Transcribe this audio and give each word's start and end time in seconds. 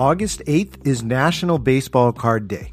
August 0.00 0.40
8th 0.46 0.86
is 0.86 1.02
National 1.02 1.58
Baseball 1.58 2.10
Card 2.10 2.48
Day. 2.48 2.72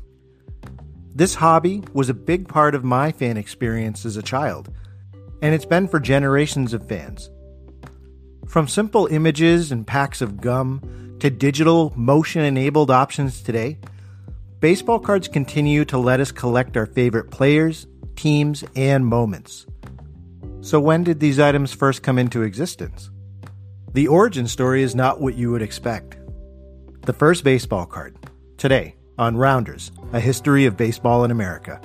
This 1.14 1.36
hobby 1.36 1.84
was 1.92 2.08
a 2.08 2.14
big 2.14 2.48
part 2.48 2.74
of 2.74 2.86
my 2.86 3.12
fan 3.12 3.36
experience 3.36 4.06
as 4.06 4.16
a 4.16 4.24
child, 4.24 4.74
and 5.42 5.54
it's 5.54 5.66
been 5.66 5.90
for 5.90 6.00
generations 6.00 6.74
of 6.74 6.88
fans. 6.88 7.30
From 8.48 8.70
simple 8.70 9.08
images 9.08 9.74
and 9.74 9.86
packs 9.86 10.22
of 10.22 10.40
gum 10.40 11.18
to 11.20 11.30
digital, 11.30 11.92
motion 11.98 12.44
enabled 12.44 12.90
options 12.90 13.42
today, 13.42 13.78
baseball 14.62 14.98
cards 14.98 15.28
continue 15.28 15.84
to 15.84 15.98
let 15.98 16.22
us 16.22 16.32
collect 16.32 16.78
our 16.78 16.86
favorite 16.86 17.30
players, 17.30 17.88
teams, 18.16 18.64
and 18.74 19.06
moments. 19.06 19.66
So, 20.62 20.80
when 20.80 21.04
did 21.04 21.20
these 21.20 21.42
items 21.42 21.74
first 21.74 22.04
come 22.04 22.20
into 22.20 22.44
existence? 22.44 23.12
The 23.92 24.08
origin 24.08 24.48
story 24.48 24.82
is 24.82 24.96
not 24.96 25.20
what 25.20 25.36
you 25.36 25.52
would 25.52 25.62
expect. 25.62 26.16
The 27.08 27.14
first 27.14 27.46
baseball 27.46 27.86
card, 27.86 28.18
today 28.58 28.98
on 29.18 29.38
Rounders, 29.38 29.94
a 30.12 30.20
history 30.20 30.66
of 30.66 30.76
baseball 30.76 31.24
in 31.24 31.32
America. 31.32 31.80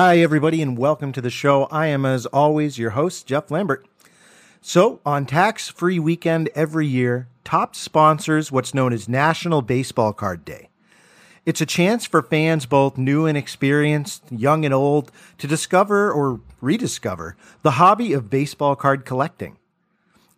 Hi, 0.00 0.18
everybody, 0.18 0.62
and 0.62 0.78
welcome 0.78 1.10
to 1.10 1.20
the 1.20 1.28
show. 1.28 1.64
I 1.72 1.88
am, 1.88 2.06
as 2.06 2.24
always, 2.26 2.78
your 2.78 2.90
host, 2.90 3.26
Jeff 3.26 3.50
Lambert. 3.50 3.84
So, 4.60 5.00
on 5.04 5.26
tax 5.26 5.70
free 5.70 5.98
weekend 5.98 6.50
every 6.54 6.86
year, 6.86 7.26
Topps 7.42 7.80
sponsors 7.80 8.52
what's 8.52 8.72
known 8.72 8.92
as 8.92 9.08
National 9.08 9.60
Baseball 9.60 10.12
Card 10.12 10.44
Day. 10.44 10.68
It's 11.44 11.60
a 11.60 11.66
chance 11.66 12.06
for 12.06 12.22
fans, 12.22 12.64
both 12.64 12.96
new 12.96 13.26
and 13.26 13.36
experienced, 13.36 14.22
young 14.30 14.64
and 14.64 14.72
old, 14.72 15.10
to 15.38 15.48
discover 15.48 16.12
or 16.12 16.42
rediscover 16.60 17.34
the 17.62 17.72
hobby 17.72 18.12
of 18.12 18.30
baseball 18.30 18.76
card 18.76 19.04
collecting. 19.04 19.56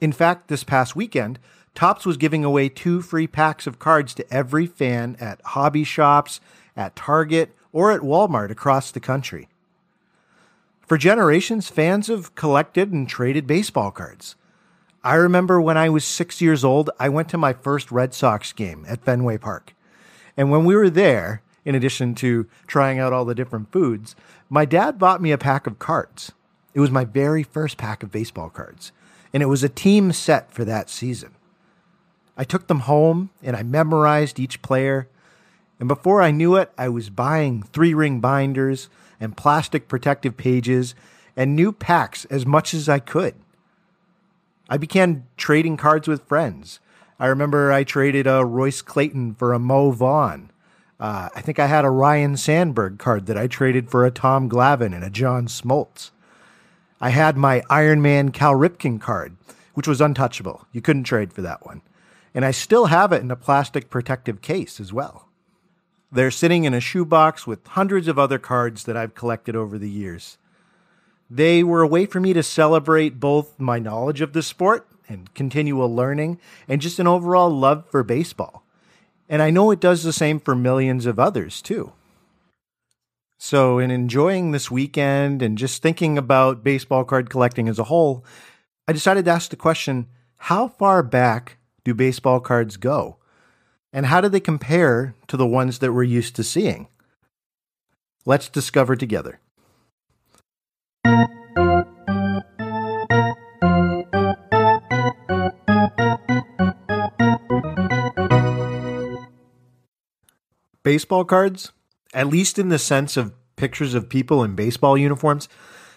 In 0.01 0.13
fact, 0.13 0.49
this 0.49 0.65
past 0.65 0.97
weekend, 0.97 1.39
Topps 1.75 2.07
was 2.07 2.17
giving 2.17 2.47
away 2.47 2.71
two 2.71 3.03
free 3.03 3.27
packs 3.27 3.67
of 3.67 3.79
cards 3.79 4.15
to 4.15 4.33
every 4.33 4.65
fan 4.65 5.19
at 5.21 5.39
hobby 5.49 5.85
shops, 5.85 6.41
at 6.75 6.97
Target, 6.97 7.55
or 7.73 7.93
at 7.93 8.01
Walmart 8.01 8.51
across 8.51 8.91
the 8.91 9.01
country. 9.01 9.49
For 10.91 10.99
generations, 10.99 11.69
fans 11.69 12.09
have 12.09 12.35
collected 12.35 12.91
and 12.91 13.09
traded 13.09 13.47
baseball 13.47 13.93
cards. 13.93 14.35
I 15.05 15.15
remember 15.15 15.61
when 15.61 15.77
I 15.77 15.89
was 15.89 16.05
six 16.05 16.41
years 16.41 16.65
old, 16.65 16.91
I 16.99 17.09
went 17.09 17.29
to 17.29 17.39
my 17.39 17.53
first 17.53 17.93
Red 17.93 18.13
Sox 18.13 18.53
game 18.53 18.85
at 18.89 19.05
Fenway 19.05 19.39
Park. 19.39 19.77
And 20.37 20.51
when 20.51 20.65
we 20.65 20.75
were 20.75 20.91
there, 20.91 21.43
in 21.65 21.77
addition 21.77 22.17
to 22.17 22.49
trying 22.67 22.99
out 22.99 23.13
all 23.13 23.25
the 23.25 23.37
different 23.37 23.71
foods, 23.71 24.17
my 24.49 24.65
dad 24.65 24.99
bought 24.99 25.23
me 25.23 25.31
a 25.31 25.39
pack 25.39 25.69
of 25.69 25.79
cards. 25.79 26.33
It 26.75 26.81
was 26.81 26.91
my 26.91 27.05
very 27.05 27.45
first 27.45 27.77
pack 27.77 28.03
of 28.03 28.11
baseball 28.11 28.51
cards, 28.51 28.91
and 29.33 29.45
it 29.45 29.47
was 29.47 29.63
a 29.63 29.69
team 29.69 30.11
set 30.11 30.51
for 30.51 30.65
that 30.65 30.91
season. 30.91 31.37
I 32.37 32.43
took 32.43 32.67
them 32.67 32.81
home 32.81 33.31
and 33.45 33.55
I 33.55 33.63
memorized 33.63 34.41
each 34.41 34.61
player 34.61 35.07
and 35.81 35.89
before 35.89 36.21
I 36.21 36.31
knew 36.31 36.57
it, 36.57 36.71
I 36.77 36.91
was 36.91 37.09
buying 37.09 37.63
three 37.63 37.95
ring 37.95 38.21
binders 38.21 38.91
and 39.21 39.37
plastic 39.37 39.87
protective 39.87 40.37
pages 40.37 40.95
and 41.37 41.55
new 41.55 41.73
packs 41.73 42.25
as 42.27 42.45
much 42.47 42.75
as 42.75 42.89
I 42.89 42.99
could. 42.99 43.35
I 44.69 44.77
began 44.77 45.27
trading 45.37 45.77
cards 45.77 46.09
with 46.09 46.27
friends. 46.27 46.81
I 47.19 47.27
remember 47.27 47.71
I 47.71 47.85
traded 47.85 48.27
a 48.27 48.45
Royce 48.45 48.83
Clayton 48.83 49.35
for 49.35 49.53
a 49.53 49.59
Mo 49.59 49.91
Vaughn. 49.91 50.51
Uh, 50.99 51.29
I 51.35 51.41
think 51.41 51.59
I 51.59 51.67
had 51.67 51.85
a 51.85 51.91
Ryne 51.91 52.37
Sandberg 52.37 52.99
card 52.99 53.27
that 53.27 53.39
I 53.39 53.47
traded 53.47 53.91
for 53.91 54.05
a 54.05 54.11
Tom 54.11 54.49
Glavine 54.49 54.95
and 54.95 55.03
a 55.05 55.11
John 55.11 55.47
Smoltz. 55.47 56.11
I 57.01 57.11
had 57.11 57.37
my 57.37 57.63
Iron 57.71 58.03
Man 58.03 58.31
Cal 58.31 58.53
Ripken 58.53 59.01
card, 59.01 59.37
which 59.75 59.89
was 59.89 60.01
untouchable. 60.01 60.67
You 60.73 60.83
couldn't 60.83 61.05
trade 61.05 61.33
for 61.33 61.41
that 61.41 61.65
one. 61.65 61.81
And 62.35 62.45
I 62.45 62.51
still 62.51 62.87
have 62.87 63.13
it 63.13 63.23
in 63.23 63.31
a 63.31 63.37
plastic 63.37 63.89
protective 63.89 64.43
case 64.43 64.79
as 64.79 64.93
well. 64.93 65.30
They're 66.13 66.31
sitting 66.31 66.65
in 66.65 66.75
a 66.75 66.81
shoebox 66.81 67.47
with 67.47 67.67
hundreds 67.69 68.09
of 68.09 68.19
other 68.19 68.39
cards 68.39 68.85
that 68.85 68.97
I've 68.97 69.15
collected 69.15 69.55
over 69.55 69.79
the 69.79 69.91
years. 69.91 70.39
They 71.31 71.63
were 71.63 71.83
a 71.83 71.89
way 71.89 72.07
for 72.07 72.19
me 72.19 72.33
to 72.33 72.43
celebrate 72.43 73.21
both 73.21 73.61
my 73.61 73.79
knowledge 73.79 74.21
of 74.21 74.33
the 74.33 74.43
sport 74.43 74.89
and 75.09 75.33
continual 75.35 75.95
learning 75.95 76.41
and 76.67 76.81
just 76.81 76.99
an 76.99 77.07
overall 77.07 77.51
love 77.51 77.85
for 77.89 78.03
baseball. 78.03 78.65
And 79.29 79.41
I 79.41 79.51
know 79.51 79.71
it 79.71 79.79
does 79.79 80.03
the 80.03 80.13
same 80.13 80.41
for 80.41 80.57
millions 80.57 81.07
of 81.07 81.21
others 81.21 81.63
too. 81.63 81.93
So, 83.39 83.79
in 83.79 83.91
enjoying 83.91 84.51
this 84.51 84.71
weekend 84.71 85.41
and 85.41 85.57
just 85.57 85.81
thinking 85.81 86.19
about 86.19 86.65
baseball 86.65 87.05
card 87.05 87.31
collecting 87.31 87.69
as 87.69 87.79
a 87.79 87.85
whole, 87.85 88.25
I 88.87 88.93
decided 88.93 89.25
to 89.25 89.31
ask 89.31 89.49
the 89.49 89.57
question 89.57 90.09
how 90.37 90.69
far 90.69 91.03
back 91.03 91.59
do 91.85 91.95
baseball 91.95 92.41
cards 92.41 92.77
go? 92.77 93.20
And 93.93 94.07
how 94.07 94.21
do 94.21 94.29
they 94.29 94.41
compare 94.41 95.15
to 95.27 95.37
the 95.37 95.47
ones 95.47 95.81
that 95.81 95.93
we're 95.93 96.05
used 96.05 96.37
to 96.37 96.45
seeing? 96.45 96.89
Let's 98.25 98.49
discover 98.49 98.95
together. 98.95 99.41
Baseball 110.83 111.25
cards, 111.25 111.73
at 112.15 112.27
least 112.27 112.59
in 112.59 112.69
the 112.69 112.79
sense 112.79 113.17
of 113.17 113.35
pictures 113.57 113.95
of 113.95 114.09
people 114.09 114.43
in 114.43 114.55
baseball 114.55 114.97
uniforms, 114.97 115.49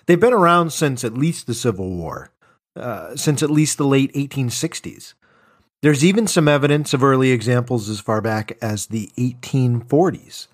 they've 0.05 0.19
been 0.19 0.33
around 0.33 0.71
since 0.71 1.03
at 1.03 1.13
least 1.13 1.47
the 1.47 1.53
Civil 1.53 1.89
War, 1.89 2.31
uh, 2.75 3.15
since 3.15 3.41
at 3.41 3.49
least 3.49 3.77
the 3.77 3.87
late 3.87 4.13
1860s. 4.13 5.13
There's 5.83 6.05
even 6.05 6.27
some 6.27 6.47
evidence 6.47 6.93
of 6.93 7.03
early 7.03 7.31
examples 7.31 7.89
as 7.89 7.99
far 7.99 8.21
back 8.21 8.57
as 8.61 8.85
the 8.85 9.11
1840s. 9.17 10.47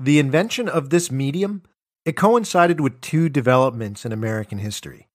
The 0.00 0.18
invention 0.18 0.66
of 0.66 0.88
this 0.88 1.10
medium, 1.10 1.62
it 2.06 2.16
coincided 2.16 2.80
with 2.80 3.02
two 3.02 3.28
developments 3.28 4.06
in 4.06 4.10
American 4.10 4.56
history. 4.56 5.08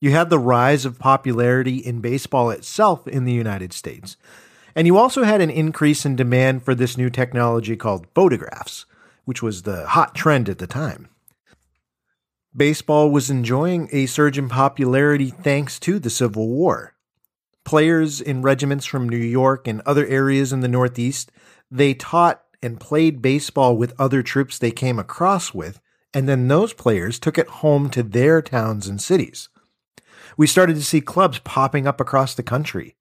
You 0.00 0.12
had 0.12 0.30
the 0.30 0.38
rise 0.38 0.84
of 0.84 1.00
popularity 1.00 1.78
in 1.78 2.00
baseball 2.00 2.50
itself 2.50 3.08
in 3.08 3.24
the 3.24 3.32
United 3.32 3.72
States, 3.72 4.16
and 4.76 4.86
you 4.86 4.96
also 4.96 5.24
had 5.24 5.40
an 5.40 5.50
increase 5.50 6.06
in 6.06 6.14
demand 6.14 6.62
for 6.62 6.76
this 6.76 6.96
new 6.96 7.10
technology 7.10 7.74
called 7.74 8.06
photographs, 8.14 8.86
which 9.24 9.42
was 9.42 9.62
the 9.62 9.84
hot 9.84 10.14
trend 10.14 10.48
at 10.48 10.58
the 10.58 10.68
time. 10.68 11.08
Baseball 12.56 13.10
was 13.10 13.30
enjoying 13.30 13.88
a 13.90 14.06
surge 14.06 14.38
in 14.38 14.48
popularity 14.48 15.30
thanks 15.30 15.80
to 15.80 15.98
the 15.98 16.08
Civil 16.08 16.46
War 16.46 16.92
players 17.66 18.20
in 18.20 18.40
regiments 18.40 18.86
from 18.86 19.08
New 19.08 19.16
York 19.16 19.68
and 19.68 19.82
other 19.82 20.06
areas 20.06 20.52
in 20.52 20.60
the 20.60 20.68
Northeast, 20.68 21.30
they 21.70 21.92
taught 21.92 22.42
and 22.62 22.80
played 22.80 23.20
baseball 23.20 23.76
with 23.76 23.92
other 23.98 24.22
troops 24.22 24.56
they 24.56 24.70
came 24.70 24.98
across 24.98 25.52
with, 25.52 25.80
and 26.14 26.28
then 26.28 26.48
those 26.48 26.72
players 26.72 27.18
took 27.18 27.36
it 27.36 27.48
home 27.48 27.90
to 27.90 28.02
their 28.02 28.40
towns 28.40 28.86
and 28.86 29.02
cities. 29.02 29.48
We 30.36 30.46
started 30.46 30.76
to 30.76 30.84
see 30.84 31.00
clubs 31.00 31.40
popping 31.40 31.86
up 31.86 32.00
across 32.00 32.34
the 32.34 32.42
country. 32.42 32.96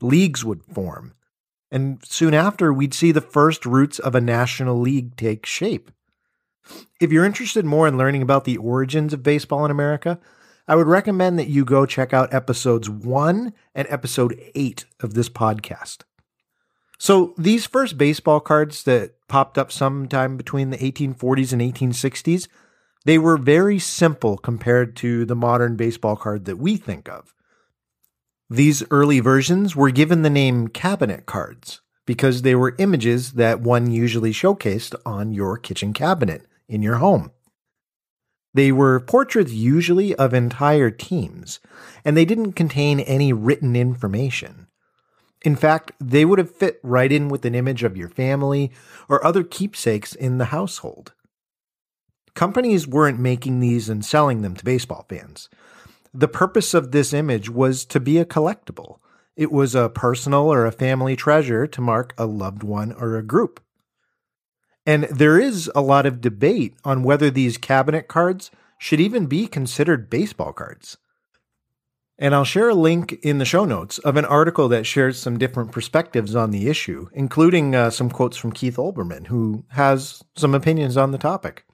Leagues 0.00 0.44
would 0.44 0.62
form. 0.62 1.14
And 1.70 1.98
soon 2.04 2.34
after, 2.34 2.72
we'd 2.72 2.94
see 2.94 3.12
the 3.12 3.20
first 3.20 3.64
roots 3.64 3.98
of 3.98 4.14
a 4.14 4.20
national 4.20 4.78
league 4.78 5.16
take 5.16 5.46
shape. 5.46 5.90
If 7.00 7.12
you're 7.12 7.24
interested 7.24 7.64
more 7.64 7.88
in 7.88 7.96
learning 7.96 8.22
about 8.22 8.44
the 8.44 8.58
origins 8.58 9.12
of 9.12 9.22
baseball 9.22 9.64
in 9.64 9.70
America, 9.70 10.20
I 10.68 10.74
would 10.74 10.88
recommend 10.88 11.38
that 11.38 11.48
you 11.48 11.64
go 11.64 11.86
check 11.86 12.12
out 12.12 12.34
episodes 12.34 12.90
one 12.90 13.52
and 13.74 13.86
episode 13.88 14.40
eight 14.54 14.84
of 15.00 15.14
this 15.14 15.28
podcast. 15.28 15.98
So, 16.98 17.34
these 17.36 17.66
first 17.66 17.98
baseball 17.98 18.40
cards 18.40 18.82
that 18.84 19.14
popped 19.28 19.58
up 19.58 19.70
sometime 19.70 20.36
between 20.36 20.70
the 20.70 20.78
1840s 20.78 21.52
and 21.52 21.60
1860s, 21.60 22.48
they 23.04 23.18
were 23.18 23.36
very 23.36 23.78
simple 23.78 24.38
compared 24.38 24.96
to 24.96 25.24
the 25.24 25.36
modern 25.36 25.76
baseball 25.76 26.16
card 26.16 26.46
that 26.46 26.58
we 26.58 26.76
think 26.76 27.08
of. 27.08 27.34
These 28.48 28.82
early 28.90 29.20
versions 29.20 29.76
were 29.76 29.90
given 29.90 30.22
the 30.22 30.30
name 30.30 30.68
cabinet 30.68 31.26
cards 31.26 31.80
because 32.06 32.42
they 32.42 32.54
were 32.54 32.76
images 32.78 33.32
that 33.32 33.60
one 33.60 33.90
usually 33.90 34.32
showcased 34.32 34.94
on 35.04 35.32
your 35.32 35.58
kitchen 35.58 35.92
cabinet 35.92 36.46
in 36.68 36.82
your 36.82 36.96
home. 36.96 37.30
They 38.56 38.72
were 38.72 39.00
portraits 39.00 39.52
usually 39.52 40.14
of 40.14 40.32
entire 40.32 40.90
teams, 40.90 41.60
and 42.06 42.16
they 42.16 42.24
didn't 42.24 42.54
contain 42.54 43.00
any 43.00 43.30
written 43.30 43.76
information. 43.76 44.66
In 45.42 45.56
fact, 45.56 45.92
they 46.00 46.24
would 46.24 46.38
have 46.38 46.56
fit 46.56 46.80
right 46.82 47.12
in 47.12 47.28
with 47.28 47.44
an 47.44 47.54
image 47.54 47.82
of 47.82 47.98
your 47.98 48.08
family 48.08 48.72
or 49.10 49.22
other 49.22 49.44
keepsakes 49.44 50.14
in 50.14 50.38
the 50.38 50.46
household. 50.46 51.12
companies 52.36 52.86
weren't 52.86 53.18
making 53.18 53.60
these 53.60 53.88
and 53.90 54.04
selling 54.04 54.42
them 54.42 54.54
to 54.54 54.64
baseball 54.64 55.04
fans. 55.08 55.48
The 56.14 56.28
purpose 56.28 56.72
of 56.72 56.92
this 56.92 57.12
image 57.12 57.50
was 57.50 57.84
to 57.86 58.00
be 58.00 58.18
a 58.18 58.24
collectible. 58.24 59.00
It 59.36 59.52
was 59.52 59.74
a 59.74 59.90
personal 59.90 60.52
or 60.52 60.64
a 60.64 60.72
family 60.72 61.16
treasure 61.16 61.66
to 61.66 61.80
mark 61.80 62.14
a 62.16 62.26
loved 62.26 62.62
one 62.62 62.92
or 62.92 63.16
a 63.16 63.22
group. 63.22 63.60
And 64.86 65.04
there 65.04 65.38
is 65.38 65.70
a 65.74 65.82
lot 65.82 66.06
of 66.06 66.20
debate 66.20 66.76
on 66.84 67.02
whether 67.02 67.28
these 67.28 67.58
cabinet 67.58 68.06
cards 68.06 68.50
should 68.78 69.00
even 69.00 69.26
be 69.26 69.48
considered 69.48 70.08
baseball 70.08 70.52
cards. 70.52 70.96
And 72.18 72.34
I'll 72.34 72.44
share 72.44 72.70
a 72.70 72.74
link 72.74 73.12
in 73.22 73.38
the 73.38 73.44
show 73.44 73.66
notes 73.66 73.98
of 73.98 74.16
an 74.16 74.24
article 74.24 74.68
that 74.68 74.86
shares 74.86 75.18
some 75.18 75.38
different 75.38 75.72
perspectives 75.72 76.34
on 76.34 76.50
the 76.50 76.68
issue, 76.68 77.08
including 77.12 77.74
uh, 77.74 77.90
some 77.90 78.08
quotes 78.08 78.38
from 78.38 78.52
Keith 78.52 78.76
Olbermann, 78.76 79.26
who 79.26 79.64
has 79.70 80.22
some 80.34 80.54
opinions 80.54 80.96
on 80.96 81.10
the 81.10 81.18
topic. 81.18 81.64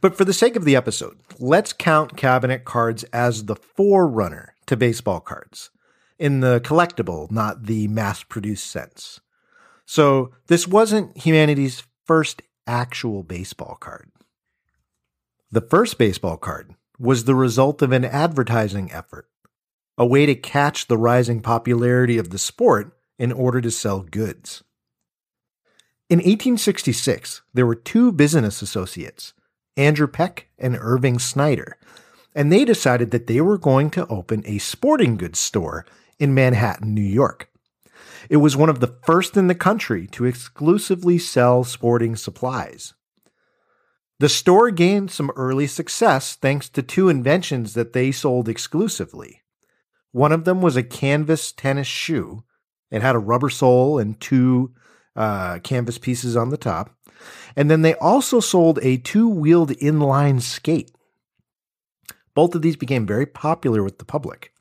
But 0.00 0.16
for 0.16 0.24
the 0.24 0.32
sake 0.32 0.56
of 0.56 0.64
the 0.64 0.74
episode, 0.74 1.20
let's 1.38 1.72
count 1.72 2.16
cabinet 2.16 2.64
cards 2.64 3.04
as 3.04 3.44
the 3.44 3.56
forerunner 3.56 4.54
to 4.66 4.76
baseball 4.76 5.20
cards 5.20 5.70
in 6.18 6.40
the 6.40 6.60
collectible, 6.60 7.30
not 7.30 7.64
the 7.64 7.86
mass 7.88 8.22
produced 8.22 8.66
sense. 8.66 9.20
So 9.86 10.32
this 10.48 10.66
wasn't 10.66 11.16
humanity's 11.16 11.82
first 12.08 12.42
actual 12.66 13.22
baseball 13.22 13.76
card. 13.78 14.10
The 15.52 15.60
first 15.60 15.98
baseball 15.98 16.36
card 16.38 16.74
was 16.98 17.24
the 17.24 17.34
result 17.34 17.80
of 17.82 17.92
an 17.92 18.04
advertising 18.04 18.90
effort 18.90 19.28
a 20.00 20.06
way 20.06 20.24
to 20.24 20.34
catch 20.34 20.86
the 20.86 20.96
rising 20.96 21.40
popularity 21.40 22.18
of 22.18 22.30
the 22.30 22.38
sport 22.38 22.96
in 23.18 23.32
order 23.32 23.60
to 23.60 23.70
sell 23.70 24.02
goods. 24.02 24.62
In 26.08 26.18
1866, 26.18 27.42
there 27.52 27.66
were 27.66 27.74
two 27.74 28.12
business 28.12 28.62
associates, 28.62 29.34
Andrew 29.76 30.06
Peck 30.06 30.46
and 30.56 30.78
Irving 30.80 31.18
Snyder, 31.18 31.76
and 32.32 32.52
they 32.52 32.64
decided 32.64 33.10
that 33.10 33.26
they 33.26 33.40
were 33.40 33.58
going 33.58 33.90
to 33.90 34.06
open 34.06 34.44
a 34.46 34.58
sporting 34.58 35.16
goods 35.16 35.40
store 35.40 35.84
in 36.20 36.32
Manhattan, 36.32 36.94
New 36.94 37.00
York. 37.00 37.50
It 38.28 38.38
was 38.38 38.56
one 38.56 38.68
of 38.68 38.80
the 38.80 38.94
first 39.04 39.36
in 39.36 39.46
the 39.46 39.54
country 39.54 40.06
to 40.08 40.24
exclusively 40.24 41.18
sell 41.18 41.64
sporting 41.64 42.16
supplies. 42.16 42.94
The 44.20 44.28
store 44.28 44.70
gained 44.70 45.10
some 45.10 45.30
early 45.36 45.66
success 45.66 46.34
thanks 46.34 46.68
to 46.70 46.82
two 46.82 47.08
inventions 47.08 47.74
that 47.74 47.92
they 47.92 48.10
sold 48.12 48.48
exclusively 48.48 49.42
one 50.12 50.32
of 50.32 50.44
them 50.44 50.60
was 50.60 50.76
a 50.76 50.82
canvas 50.82 51.52
tennis 51.52 51.86
shoe. 51.86 52.44
It 52.90 53.02
had 53.02 53.14
a 53.14 53.20
rubber 53.20 53.50
sole 53.50 53.98
and 53.98 54.18
two 54.20 54.74
uh, 55.14 55.58
canvas 55.60 55.98
pieces 55.98 56.36
on 56.36 56.50
the 56.50 56.56
top. 56.56 56.90
And 57.56 57.70
then 57.70 57.82
they 57.82 57.94
also 57.94 58.40
sold 58.40 58.78
a 58.82 58.96
two 58.98 59.28
wheeled 59.28 59.70
inline 59.70 60.40
skate. 60.40 60.90
Both 62.34 62.54
of 62.54 62.62
these 62.62 62.76
became 62.76 63.06
very 63.06 63.26
popular 63.26 63.82
with 63.82 63.98
the 63.98 64.04
public. 64.04 64.52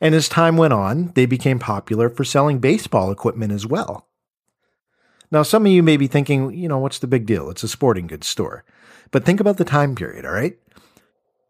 And 0.00 0.14
as 0.14 0.28
time 0.28 0.56
went 0.56 0.72
on, 0.72 1.12
they 1.14 1.26
became 1.26 1.58
popular 1.58 2.08
for 2.08 2.24
selling 2.24 2.60
baseball 2.60 3.10
equipment 3.10 3.52
as 3.52 3.66
well. 3.66 4.06
Now, 5.30 5.42
some 5.42 5.66
of 5.66 5.72
you 5.72 5.82
may 5.82 5.96
be 5.96 6.06
thinking, 6.06 6.54
you 6.54 6.68
know, 6.68 6.78
what's 6.78 7.00
the 7.00 7.06
big 7.06 7.26
deal? 7.26 7.50
It's 7.50 7.62
a 7.62 7.68
sporting 7.68 8.06
goods 8.06 8.26
store. 8.26 8.64
But 9.10 9.24
think 9.24 9.40
about 9.40 9.56
the 9.56 9.64
time 9.64 9.94
period, 9.94 10.24
all 10.24 10.32
right? 10.32 10.56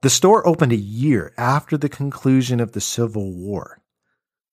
The 0.03 0.11
store 0.11 0.47
opened 0.47 0.73
a 0.73 0.77
year 0.77 1.33
after 1.37 1.77
the 1.77 1.89
conclusion 1.89 2.61
of 2.61 2.73
the 2.73 2.81
Civil 2.81 3.33
War. 3.33 3.81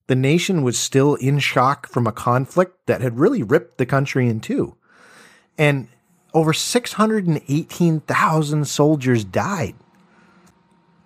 The 0.08 0.16
nation 0.16 0.62
was 0.62 0.78
still 0.78 1.16
in 1.16 1.40
shock 1.40 1.88
from 1.88 2.06
a 2.06 2.12
conflict 2.12 2.86
that 2.86 3.02
had 3.02 3.18
really 3.18 3.42
ripped 3.42 3.78
the 3.78 3.86
country 3.86 4.28
in 4.28 4.40
two. 4.40 4.76
And 5.58 5.88
over 6.34 6.54
618,000 6.54 8.68
soldiers 8.68 9.24
died. 9.24 9.76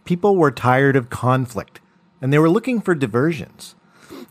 People 0.03 0.35
were 0.35 0.51
tired 0.51 0.95
of 0.95 1.09
conflict 1.09 1.79
and 2.21 2.31
they 2.31 2.39
were 2.39 2.49
looking 2.49 2.81
for 2.81 2.95
diversions. 2.95 3.75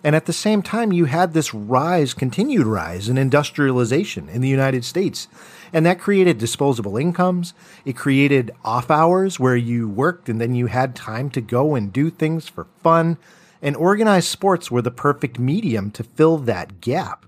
And 0.04 0.14
at 0.14 0.26
the 0.26 0.32
same 0.32 0.62
time, 0.62 0.92
you 0.92 1.06
had 1.06 1.32
this 1.32 1.52
rise, 1.52 2.14
continued 2.14 2.66
rise 2.66 3.08
in 3.08 3.18
industrialization 3.18 4.28
in 4.28 4.40
the 4.40 4.48
United 4.48 4.84
States 4.84 5.26
and 5.72 5.84
that 5.86 5.98
created 5.98 6.38
disposable 6.38 6.96
incomes. 6.96 7.54
It 7.84 7.96
created 7.96 8.50
off 8.64 8.90
hours 8.90 9.38
where 9.38 9.56
you 9.56 9.88
worked 9.88 10.28
and 10.28 10.40
then 10.40 10.54
you 10.54 10.66
had 10.66 10.94
time 10.94 11.30
to 11.30 11.40
go 11.40 11.74
and 11.74 11.92
do 11.92 12.10
things 12.10 12.48
for 12.48 12.66
fun. 12.82 13.18
And 13.60 13.76
organized 13.76 14.28
sports 14.28 14.70
were 14.70 14.82
the 14.82 14.90
perfect 14.90 15.38
medium 15.38 15.90
to 15.92 16.04
fill 16.04 16.38
that 16.38 16.80
gap. 16.80 17.24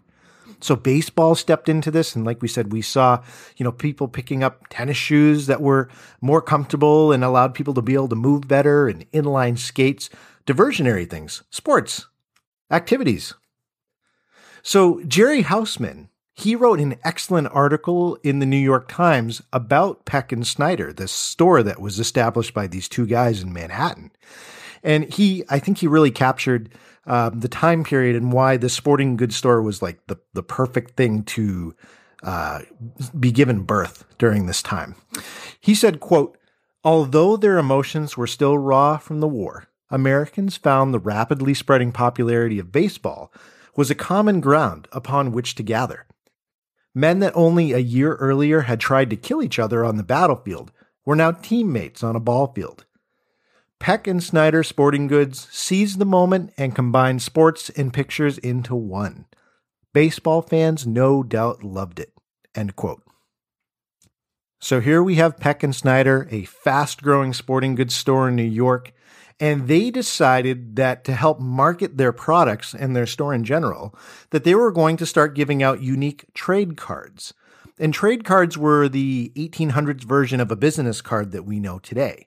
So 0.63 0.77
baseball 0.77 1.35
stepped 1.35 1.69
into 1.69 1.91
this. 1.91 2.15
And 2.15 2.25
like 2.25 2.43
we 2.43 2.49
said, 2.49 2.71
we 2.71 2.83
saw, 2.83 3.23
you 3.57 3.65
know, 3.65 3.73
people 3.73 4.09
picking 4.09 4.45
up 4.45 4.69
tennis 4.69 4.97
shoes 4.97 5.47
that 5.47 5.63
were 5.63 5.89
more 6.21 6.43
comfortable 6.43 7.13
and 7.13 7.25
allowed 7.25 7.55
people 7.55 7.75
to 7.75 7.83
be 7.83 7.95
able 7.95 8.09
to 8.09 8.17
move 8.17 8.47
better 8.47 8.87
and 8.87 9.11
inline 9.13 9.59
skates, 9.59 10.11
diversionary 10.47 11.09
things, 11.09 11.43
sports, 11.51 12.07
activities. 12.71 13.35
So 14.63 15.03
Jerry 15.05 15.43
Hausman 15.43 16.09
he 16.41 16.57
wrote 16.57 16.81
an 16.81 16.97
excellent 17.05 17.49
article 17.53 18.17
in 18.23 18.39
the 18.39 18.47
New 18.47 18.57
York 18.57 18.89
Times 18.89 19.43
about 19.53 20.07
Peck 20.07 20.33
and 20.33 20.47
Snyder, 20.47 20.91
the 20.91 21.07
store 21.07 21.63
that 21.63 21.81
was 21.81 21.99
established 21.99 22.55
by 22.55 22.67
these 22.67 22.89
two 22.89 23.07
guys 23.07 23.43
in 23.43 23.53
Manhattan. 23.53 24.11
And 24.83 25.13
he, 25.13 25.45
I 25.51 25.59
think 25.59 25.79
he 25.79 25.87
really 25.87 26.11
captured 26.11 26.71
um, 27.07 27.41
the 27.41 27.49
time 27.49 27.85
period 27.85 28.17
and 28.17 28.33
why 28.33 28.57
the 28.57 28.71
sporting 28.71 29.17
goods 29.17 29.37
store 29.37 29.61
was 29.61 29.83
like 29.83 30.07
the, 30.07 30.17
the 30.33 30.43
perfect 30.43 30.97
thing 30.97 31.25
to 31.25 31.75
uh, 32.23 32.61
be 33.19 33.33
given 33.33 33.63
birth 33.63 34.07
during 34.17 34.47
this 34.47 34.63
time. 34.63 34.95
He 35.61 35.75
said, 35.75 36.01
quote, 36.01 36.39
although 36.83 37.37
their 37.37 37.59
emotions 37.59 38.17
were 38.17 38.27
still 38.27 38.57
raw 38.57 38.97
from 38.97 39.21
the 39.21 39.29
war, 39.29 39.67
Americans 39.91 40.57
found 40.57 40.95
the 40.95 40.99
rapidly 40.99 41.55
spreading 41.55 41.93
popularity 41.93 42.59
of 42.59 42.73
baseball 42.73 43.33
was 43.77 43.91
a 43.91 43.95
common 43.95 44.41
ground 44.41 44.89
upon 44.93 45.33
which 45.33 45.55
to 45.57 45.63
gather. 45.63 46.07
Men 46.95 47.21
that 47.21 47.33
only 47.37 47.73
a 47.73 47.79
year 47.79 48.15
earlier 48.17 48.63
had 48.63 48.81
tried 48.81 49.11
to 49.11 49.17
kill 49.17 49.43
each 49.43 49.59
other 49.59 49.85
on 49.85 49.97
the 49.97 50.03
battlefield 50.03 50.73
were 51.05 51.17
now 51.17 51.33
teammates 51.33 52.03
on 52.03 52.17
a 52.17 52.21
ball 52.21 52.53
field. 52.53 52.85
Peck 53.79 54.07
and 54.07 54.23
Snyder 54.23 54.63
Sporting 54.63 55.07
Goods 55.07 55.49
seized 55.51 55.99
the 55.99 56.05
moment 56.05 56.53
and 56.59 56.75
combined 56.75 57.23
sports 57.23 57.71
and 57.71 57.93
pictures 57.93 58.37
into 58.39 58.75
one. 58.75 59.25
Baseball 59.95 60.43
fans 60.43 60.87
no 60.87 61.23
doubt 61.23 61.65
loved 61.65 61.99
it. 61.99 62.13
End 62.55 62.77
quote. 62.77 63.03
So 64.61 64.81
here 64.81 65.03
we 65.03 65.15
have 65.15 65.39
Peck 65.39 65.63
and 65.63 65.75
Snyder, 65.75 66.29
a 66.31 66.45
fast 66.45 67.03
growing 67.03 67.33
sporting 67.33 67.75
goods 67.75 67.95
store 67.95 68.29
in 68.29 68.37
New 68.37 68.43
York, 68.43 68.93
and 69.41 69.69
they 69.69 69.91
decided 69.91 70.77
that 70.77 71.03
to 71.05 71.15
help 71.15 71.41
market 71.41 71.97
their 71.97 72.13
products 72.13 72.75
and 72.75 72.95
their 72.95 73.07
store 73.07 73.33
in 73.33 73.43
general, 73.43 73.95
that 74.31 74.45
they 74.45 74.55
were 74.55 74.71
going 74.71 74.99
to 74.99 75.07
start 75.07 75.35
giving 75.35 75.63
out 75.63 75.83
unique 75.83 76.27
trade 76.35 76.77
cards. 76.77 77.33
And 77.79 77.95
trade 77.95 78.25
cards 78.25 78.59
were 78.59 78.89
the 78.89 79.33
1800s 79.37 80.05
version 80.05 80.39
of 80.39 80.51
a 80.51 80.57
business 80.57 81.01
card 81.01 81.33
that 81.33 81.47
we 81.47 81.59
know 81.59 81.79
today. 81.79 82.27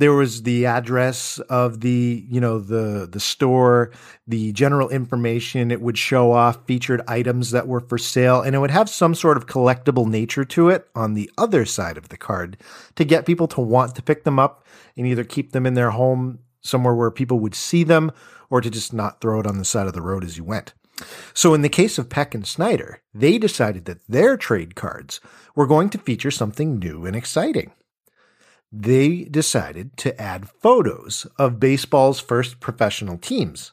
There 0.00 0.14
was 0.14 0.44
the 0.44 0.64
address 0.64 1.38
of 1.50 1.80
the, 1.82 2.24
you 2.26 2.40
know, 2.40 2.58
the 2.58 3.06
the 3.06 3.20
store, 3.20 3.92
the 4.26 4.50
general 4.52 4.88
information. 4.88 5.70
It 5.70 5.82
would 5.82 5.98
show 5.98 6.32
off 6.32 6.64
featured 6.64 7.02
items 7.06 7.50
that 7.50 7.68
were 7.68 7.80
for 7.80 7.98
sale, 7.98 8.40
and 8.40 8.56
it 8.56 8.60
would 8.60 8.70
have 8.70 8.88
some 8.88 9.14
sort 9.14 9.36
of 9.36 9.46
collectible 9.46 10.06
nature 10.06 10.46
to 10.46 10.70
it 10.70 10.88
on 10.94 11.12
the 11.12 11.30
other 11.36 11.66
side 11.66 11.98
of 11.98 12.08
the 12.08 12.16
card 12.16 12.56
to 12.94 13.04
get 13.04 13.26
people 13.26 13.46
to 13.48 13.60
want 13.60 13.94
to 13.94 14.02
pick 14.02 14.24
them 14.24 14.38
up 14.38 14.64
and 14.96 15.06
either 15.06 15.22
keep 15.22 15.52
them 15.52 15.66
in 15.66 15.74
their 15.74 15.90
home 15.90 16.38
somewhere 16.62 16.94
where 16.94 17.10
people 17.10 17.38
would 17.38 17.54
see 17.54 17.84
them 17.84 18.10
or 18.48 18.62
to 18.62 18.70
just 18.70 18.94
not 18.94 19.20
throw 19.20 19.38
it 19.38 19.46
on 19.46 19.58
the 19.58 19.66
side 19.66 19.86
of 19.86 19.92
the 19.92 20.00
road 20.00 20.24
as 20.24 20.38
you 20.38 20.44
went. 20.44 20.72
So 21.34 21.52
in 21.52 21.60
the 21.60 21.68
case 21.68 21.98
of 21.98 22.08
Peck 22.08 22.34
and 22.34 22.46
Snyder, 22.46 23.02
they 23.12 23.36
decided 23.36 23.84
that 23.84 24.06
their 24.08 24.38
trade 24.38 24.74
cards 24.76 25.20
were 25.54 25.66
going 25.66 25.90
to 25.90 25.98
feature 25.98 26.30
something 26.30 26.78
new 26.78 27.04
and 27.04 27.14
exciting. 27.14 27.72
They 28.72 29.24
decided 29.24 29.96
to 29.98 30.20
add 30.20 30.48
photos 30.48 31.26
of 31.38 31.58
baseball's 31.58 32.20
first 32.20 32.60
professional 32.60 33.18
teams. 33.18 33.72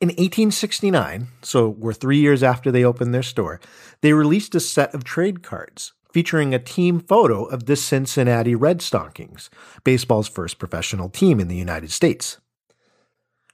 In 0.00 0.08
1869, 0.08 1.28
so 1.42 1.68
we're 1.68 1.92
three 1.92 2.18
years 2.18 2.42
after 2.42 2.72
they 2.72 2.84
opened 2.84 3.14
their 3.14 3.22
store, 3.22 3.60
they 4.00 4.12
released 4.12 4.54
a 4.54 4.60
set 4.60 4.94
of 4.94 5.04
trade 5.04 5.42
cards 5.42 5.92
featuring 6.12 6.54
a 6.54 6.58
team 6.58 7.00
photo 7.00 7.44
of 7.44 7.66
the 7.66 7.76
Cincinnati 7.76 8.54
Red 8.54 8.82
Stockings, 8.82 9.48
baseball's 9.84 10.28
first 10.28 10.58
professional 10.58 11.08
team 11.08 11.40
in 11.40 11.48
the 11.48 11.56
United 11.56 11.90
States. 11.90 12.38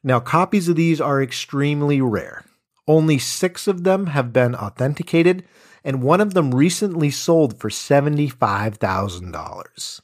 Now, 0.02 0.20
copies 0.20 0.68
of 0.68 0.76
these 0.76 1.00
are 1.00 1.22
extremely 1.22 2.00
rare. 2.00 2.44
Only 2.86 3.18
six 3.18 3.66
of 3.66 3.84
them 3.84 4.06
have 4.06 4.32
been 4.32 4.54
authenticated, 4.54 5.44
and 5.84 6.02
one 6.02 6.20
of 6.20 6.34
them 6.34 6.54
recently 6.54 7.10
sold 7.10 7.58
for 7.58 7.70
$75,000. 7.70 10.00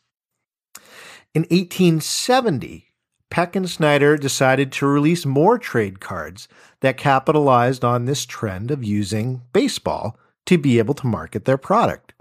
In 1.35 1.43
1870, 1.43 2.87
Peck 3.31 3.57
and 3.57 3.69
Snyder 3.69 4.16
decided 4.16 4.71
to 4.71 4.87
release 4.87 5.26
more 5.26 5.59
trade 5.59 5.99
cards 5.99 6.47
that 6.81 6.97
capitalized 6.97 7.85
on 7.85 8.04
this 8.04 8.25
trend 8.25 8.71
of 8.71 8.85
using 8.85 9.43
baseball 9.52 10.16
to 10.47 10.57
be 10.57 10.78
able 10.78 10.95
to 10.95 11.09
market 11.09 11.45
their 11.45 11.59
product. 11.59 12.12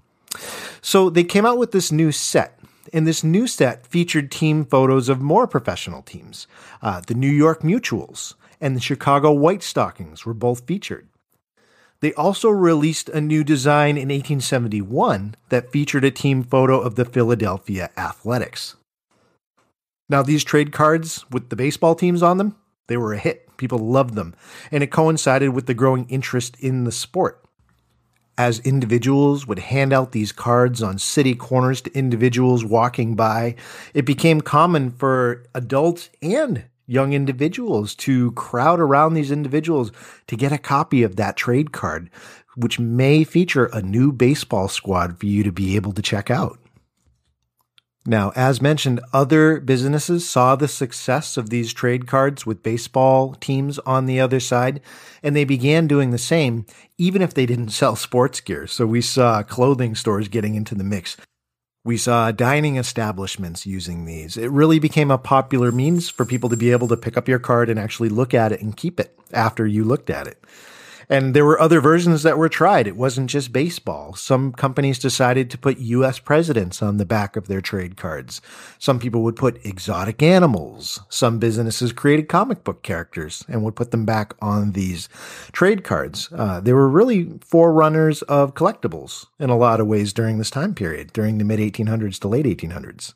So 0.82 1.12
they 1.12 1.24
came 1.24 1.46
out 1.46 1.60
with 1.60 1.72
this 1.72 1.92
new 1.92 2.12
set. 2.12 2.60
And 2.92 3.08
this 3.08 3.24
new 3.24 3.48
set 3.48 3.88
featured 3.88 4.32
team 4.32 4.66
photos 4.66 5.08
of 5.08 5.22
more 5.22 5.48
professional 5.48 6.02
teams. 6.02 6.48
Uh, 6.82 7.02
the 7.06 7.14
New 7.14 7.30
York 7.30 7.62
Mutuals 7.62 8.34
and 8.60 8.76
the 8.76 8.82
Chicago 8.82 9.32
White 9.32 9.64
Stockings 9.64 10.26
were 10.26 10.34
both 10.34 10.66
featured. 10.66 11.08
They 12.04 12.14
also 12.16 12.50
released 12.50 13.08
a 13.08 13.22
new 13.22 13.46
design 13.46 13.92
in 13.92 14.10
1871 14.10 15.36
that 15.48 15.72
featured 15.72 16.04
a 16.04 16.12
team 16.12 16.44
photo 16.44 16.78
of 16.78 16.96
the 16.96 17.06
Philadelphia 17.06 17.92
Athletics. 17.96 18.76
Now, 20.10 20.22
these 20.22 20.44
trade 20.44 20.74
cards 20.74 21.24
with 21.32 21.48
the 21.48 21.56
baseball 21.56 21.96
teams 21.96 22.22
on 22.22 22.40
them, 22.40 22.58
they 22.88 22.98
were 22.98 23.14
a 23.14 23.18
hit. 23.18 23.56
People 23.56 23.80
loved 23.80 24.16
them, 24.16 24.36
and 24.70 24.84
it 24.84 24.92
coincided 24.92 25.52
with 25.52 25.66
the 25.66 25.74
growing 25.74 26.06
interest 26.10 26.58
in 26.60 26.84
the 26.84 26.92
sport. 26.92 27.42
As 28.38 28.60
individuals 28.60 29.48
would 29.48 29.60
hand 29.60 29.94
out 29.94 30.12
these 30.12 30.34
cards 30.34 30.84
on 30.84 31.00
city 31.00 31.36
corners 31.36 31.80
to 31.84 31.98
individuals 31.98 32.66
walking 32.66 33.16
by, 33.16 33.56
it 33.94 34.06
became 34.06 34.42
common 34.42 34.92
for 34.92 35.46
adults 35.56 36.10
and 36.22 36.66
young 36.94 37.14
individuals 37.14 37.96
to 37.96 38.32
crowd 38.34 38.80
around 38.80 39.16
these 39.16 39.32
individuals 39.32 39.92
to 40.28 40.36
get 40.36 40.52
a 40.52 40.58
copy 40.58 41.02
of 41.02 41.16
that 41.16 41.36
trade 41.36 41.72
card, 41.72 42.10
which 42.56 42.80
may 42.80 43.24
feature 43.24 43.66
a 43.66 43.82
new 43.82 44.12
baseball 44.12 44.68
squad 44.68 45.20
for 45.20 45.26
you 45.26 45.44
to 45.44 45.52
be 45.52 45.76
able 45.76 45.92
to 45.92 46.02
check 46.02 46.30
out. 46.30 46.60
Now, 48.06 48.34
as 48.36 48.62
mentioned, 48.62 49.00
other 49.14 49.62
businesses 49.62 50.28
saw 50.28 50.58
the 50.58 50.68
success 50.68 51.38
of 51.38 51.50
these 51.50 51.72
trade 51.72 52.06
cards 52.06 52.46
with 52.46 52.62
baseball 52.62 53.34
teams 53.36 53.80
on 53.80 54.08
the 54.08 54.20
other 54.20 54.42
side, 54.42 54.82
and 55.24 55.34
they 55.34 55.46
began 55.46 55.88
doing 55.88 56.12
the 56.12 56.18
same, 56.18 56.66
even 56.98 57.22
if 57.22 57.34
they 57.34 57.46
didn't 57.46 57.70
sell 57.70 57.96
sports 57.96 58.42
gear. 58.42 58.68
So 58.68 58.86
we 58.86 59.00
saw 59.00 59.42
clothing 59.42 59.96
stores 59.96 60.28
getting 60.28 60.56
into 60.56 60.76
the 60.76 60.84
mix. 60.84 61.16
We 61.86 61.98
saw 61.98 62.32
dining 62.32 62.78
establishments 62.78 63.66
using 63.66 64.06
these. 64.06 64.38
It 64.38 64.50
really 64.50 64.80
became 64.80 65.12
a 65.12 65.18
popular 65.18 65.70
means 65.70 66.10
for 66.10 66.24
people 66.24 66.48
to 66.48 66.56
be 66.56 66.72
able 66.72 66.88
to 66.88 66.96
pick 66.96 67.18
up 67.18 67.28
your 67.28 67.40
card 67.40 67.70
and 67.70 67.78
actually 67.78 68.08
look 68.08 68.34
at 68.34 68.54
it 68.54 68.62
and 68.62 68.78
keep 68.78 69.02
it 69.02 69.14
after 69.34 69.68
you 69.68 69.84
looked 69.84 70.10
at 70.10 70.26
it. 70.26 70.42
And 71.10 71.34
there 71.34 71.46
were 71.46 71.60
other 71.60 71.82
versions 71.82 72.24
that 72.24 72.38
were 72.38 72.50
tried. 72.50 72.88
It 72.88 72.96
wasn't 72.96 73.30
just 73.30 73.54
baseball. 73.54 74.14
Some 74.16 74.52
companies 74.54 75.00
decided 75.00 75.50
to 75.50 75.58
put 75.58 75.78
US 75.80 76.20
presidents 76.20 76.82
on 76.82 76.98
the 76.98 77.06
back 77.06 77.36
of 77.36 77.48
their 77.48 77.62
trade 77.62 77.98
cards. 77.98 78.42
Some 78.80 79.00
people 79.00 79.24
would 79.24 79.36
put 79.36 79.66
exotic 79.66 80.22
animals. 80.22 81.02
Some 81.10 81.40
businesses 81.40 81.94
created 81.94 82.30
comic 82.30 82.64
book 82.64 82.84
characters 82.84 83.44
and 83.48 83.64
would 83.64 83.76
put 83.76 83.92
them 83.92 84.06
back 84.06 84.34
on 84.42 84.72
these 84.72 85.10
trade 85.52 85.84
cards. 85.84 86.30
Uh, 86.34 86.60
they 86.60 86.74
were 86.74 86.88
really 86.88 87.40
forerunners 87.42 88.22
of 88.24 88.54
collectibles 88.54 89.28
in 89.40 89.50
a 89.50 89.58
lot 89.58 89.80
of 89.80 89.88
ways 89.88 90.14
during 90.14 90.38
this 90.38 90.50
time 90.50 90.74
period, 90.74 91.14
during 91.14 91.38
the 91.38 91.46
mid 91.46 91.60
1800s 91.60 92.20
to 92.20 92.28
late 92.28 92.46
1800s. 92.46 93.14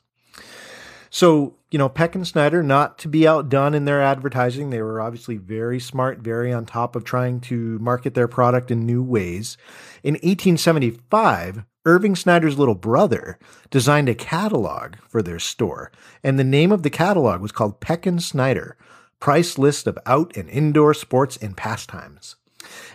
So, 1.09 1.55
you 1.71 1.77
know, 1.77 1.89
Peck 1.89 2.15
and 2.15 2.27
Snyder, 2.27 2.63
not 2.63 2.97
to 2.99 3.07
be 3.07 3.27
outdone 3.27 3.73
in 3.73 3.85
their 3.85 4.01
advertising, 4.01 4.69
they 4.69 4.81
were 4.81 5.01
obviously 5.01 5.37
very 5.37 5.79
smart, 5.79 6.19
very 6.19 6.53
on 6.53 6.65
top 6.65 6.95
of 6.95 7.03
trying 7.03 7.39
to 7.41 7.77
market 7.79 8.13
their 8.13 8.27
product 8.27 8.71
in 8.71 8.85
new 8.85 9.03
ways. 9.03 9.57
In 10.03 10.13
1875, 10.15 11.63
Irving 11.85 12.15
Snyder's 12.15 12.59
little 12.59 12.75
brother 12.75 13.39
designed 13.69 14.09
a 14.09 14.15
catalog 14.15 14.95
for 15.07 15.21
their 15.21 15.39
store, 15.39 15.91
and 16.23 16.37
the 16.37 16.43
name 16.43 16.71
of 16.71 16.83
the 16.83 16.89
catalog 16.89 17.41
was 17.41 17.51
called 17.51 17.79
Peck 17.79 18.05
and 18.05 18.21
Snyder 18.21 18.77
Price 19.19 19.57
List 19.57 19.87
of 19.87 19.97
Out 20.05 20.35
and 20.35 20.49
Indoor 20.49 20.93
Sports 20.93 21.37
and 21.37 21.55
Pastimes. 21.55 22.35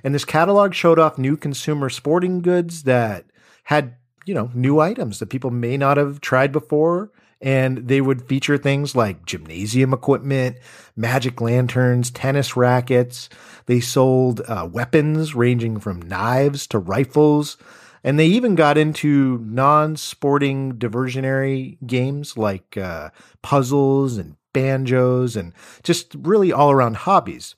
And 0.04 0.14
this 0.14 0.24
catalog 0.24 0.74
showed 0.74 0.98
off 0.98 1.18
new 1.18 1.36
consumer 1.36 1.88
sporting 1.88 2.42
goods 2.42 2.82
that 2.82 3.24
had, 3.64 3.96
you 4.26 4.34
know, 4.34 4.50
new 4.54 4.78
items 4.78 5.18
that 5.18 5.30
people 5.30 5.50
may 5.50 5.76
not 5.76 5.96
have 5.96 6.20
tried 6.20 6.52
before 6.52 7.10
and 7.42 7.88
they 7.88 8.00
would 8.00 8.22
feature 8.28 8.56
things 8.56 8.94
like 8.94 9.26
gymnasium 9.26 9.92
equipment, 9.92 10.56
magic 10.96 11.40
lanterns, 11.40 12.10
tennis 12.10 12.56
rackets. 12.56 13.28
They 13.66 13.80
sold 13.80 14.40
uh, 14.46 14.68
weapons 14.70 15.34
ranging 15.34 15.80
from 15.80 16.00
knives 16.02 16.66
to 16.68 16.78
rifles. 16.78 17.58
And 18.04 18.18
they 18.18 18.26
even 18.26 18.54
got 18.54 18.78
into 18.78 19.38
non 19.44 19.96
sporting 19.96 20.74
diversionary 20.74 21.78
games 21.86 22.36
like 22.36 22.76
uh, 22.76 23.10
puzzles 23.42 24.16
and 24.16 24.36
banjos 24.52 25.36
and 25.36 25.52
just 25.82 26.14
really 26.14 26.52
all 26.52 26.70
around 26.70 26.96
hobbies. 26.96 27.54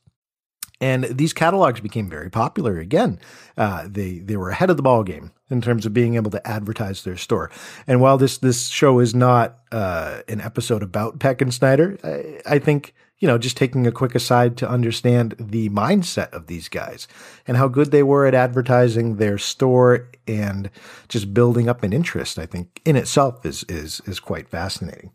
And 0.81 1.05
these 1.05 1.33
catalogs 1.33 1.81
became 1.81 2.11
very 2.11 2.31
popular 2.31 2.79
again. 2.79 3.21
Uh, 3.57 3.87
they 3.89 4.19
they 4.19 4.37
were 4.37 4.51
ahead 4.51 4.71
of 4.71 4.77
the 4.77 4.83
ball 4.83 5.05
game 5.05 5.33
in 5.51 5.61
terms 5.61 5.87
of 5.87 5.95
being 5.95 6.17
able 6.17 6.31
to 6.33 6.47
advertise 6.47 7.05
their 7.05 7.17
store. 7.17 7.51
And 7.87 8.01
while 8.01 8.19
this 8.19 8.39
this 8.39 8.69
show 8.69 8.99
is 8.99 9.15
not 9.15 9.59
uh, 9.71 10.21
an 10.29 10.41
episode 10.41 10.83
about 10.83 11.21
Peck 11.21 11.41
and 11.41 11.55
Snyder, 11.55 11.99
I, 12.03 12.55
I 12.57 12.59
think 12.59 12.93
you 13.19 13.29
know 13.29 13.39
just 13.39 13.57
taking 13.57 13.87
a 13.87 13.93
quick 13.93 14.15
aside 14.17 14.57
to 14.59 14.69
understand 14.69 15.37
the 15.39 15.71
mindset 15.71 16.33
of 16.33 16.49
these 16.49 16.69
guys 16.69 17.07
and 17.47 17.57
how 17.57 17.69
good 17.69 17.93
they 17.93 18.03
were 18.03 18.27
at 18.27 18.35
advertising 18.35 19.17
their 19.17 19.39
store 19.39 20.11
and 20.27 20.71
just 21.09 21.33
building 21.33 21.69
up 21.69 21.85
an 21.85 21.93
interest. 21.93 22.39
I 22.39 22.47
think 22.47 22.81
in 22.85 22.97
itself 22.97 23.47
is 23.47 23.65
is 23.69 24.03
is 24.07 24.19
quite 24.19 24.49
fascinating. 24.49 25.13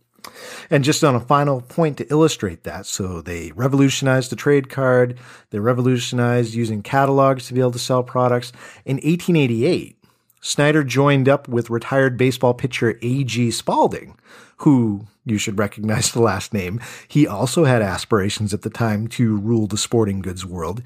And 0.69 0.83
just 0.83 1.03
on 1.03 1.15
a 1.15 1.19
final 1.19 1.61
point 1.61 1.97
to 1.97 2.11
illustrate 2.11 2.63
that, 2.63 2.85
so 2.85 3.21
they 3.21 3.51
revolutionized 3.51 4.31
the 4.31 4.35
trade 4.35 4.69
card, 4.69 5.17
they 5.49 5.59
revolutionized 5.59 6.53
using 6.53 6.81
catalogs 6.81 7.47
to 7.47 7.53
be 7.53 7.59
able 7.59 7.71
to 7.71 7.79
sell 7.79 8.03
products. 8.03 8.51
In 8.85 8.97
1888, 8.97 9.98
Snyder 10.41 10.83
joined 10.83 11.27
up 11.27 11.47
with 11.47 11.69
retired 11.69 12.17
baseball 12.17 12.53
pitcher 12.53 12.97
A.G. 13.01 13.51
Spalding, 13.51 14.17
who 14.57 15.07
you 15.25 15.37
should 15.37 15.59
recognize 15.59 16.11
the 16.11 16.21
last 16.21 16.53
name. 16.53 16.79
He 17.07 17.27
also 17.27 17.65
had 17.65 17.81
aspirations 17.81 18.53
at 18.53 18.61
the 18.61 18.69
time 18.69 19.07
to 19.09 19.37
rule 19.37 19.67
the 19.67 19.77
sporting 19.77 20.21
goods 20.21 20.45
world. 20.45 20.81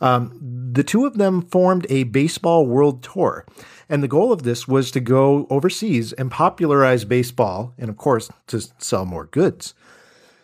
Um, 0.00 0.38
the 0.72 0.84
two 0.84 1.06
of 1.06 1.16
them 1.16 1.42
formed 1.42 1.86
a 1.88 2.04
baseball 2.04 2.66
world 2.66 3.02
tour. 3.02 3.46
And 3.88 4.02
the 4.02 4.08
goal 4.08 4.32
of 4.32 4.42
this 4.42 4.66
was 4.66 4.90
to 4.92 5.00
go 5.00 5.46
overseas 5.50 6.12
and 6.14 6.30
popularize 6.30 7.04
baseball 7.04 7.74
and, 7.78 7.88
of 7.88 7.96
course, 7.96 8.30
to 8.48 8.60
sell 8.78 9.04
more 9.04 9.26
goods. 9.26 9.74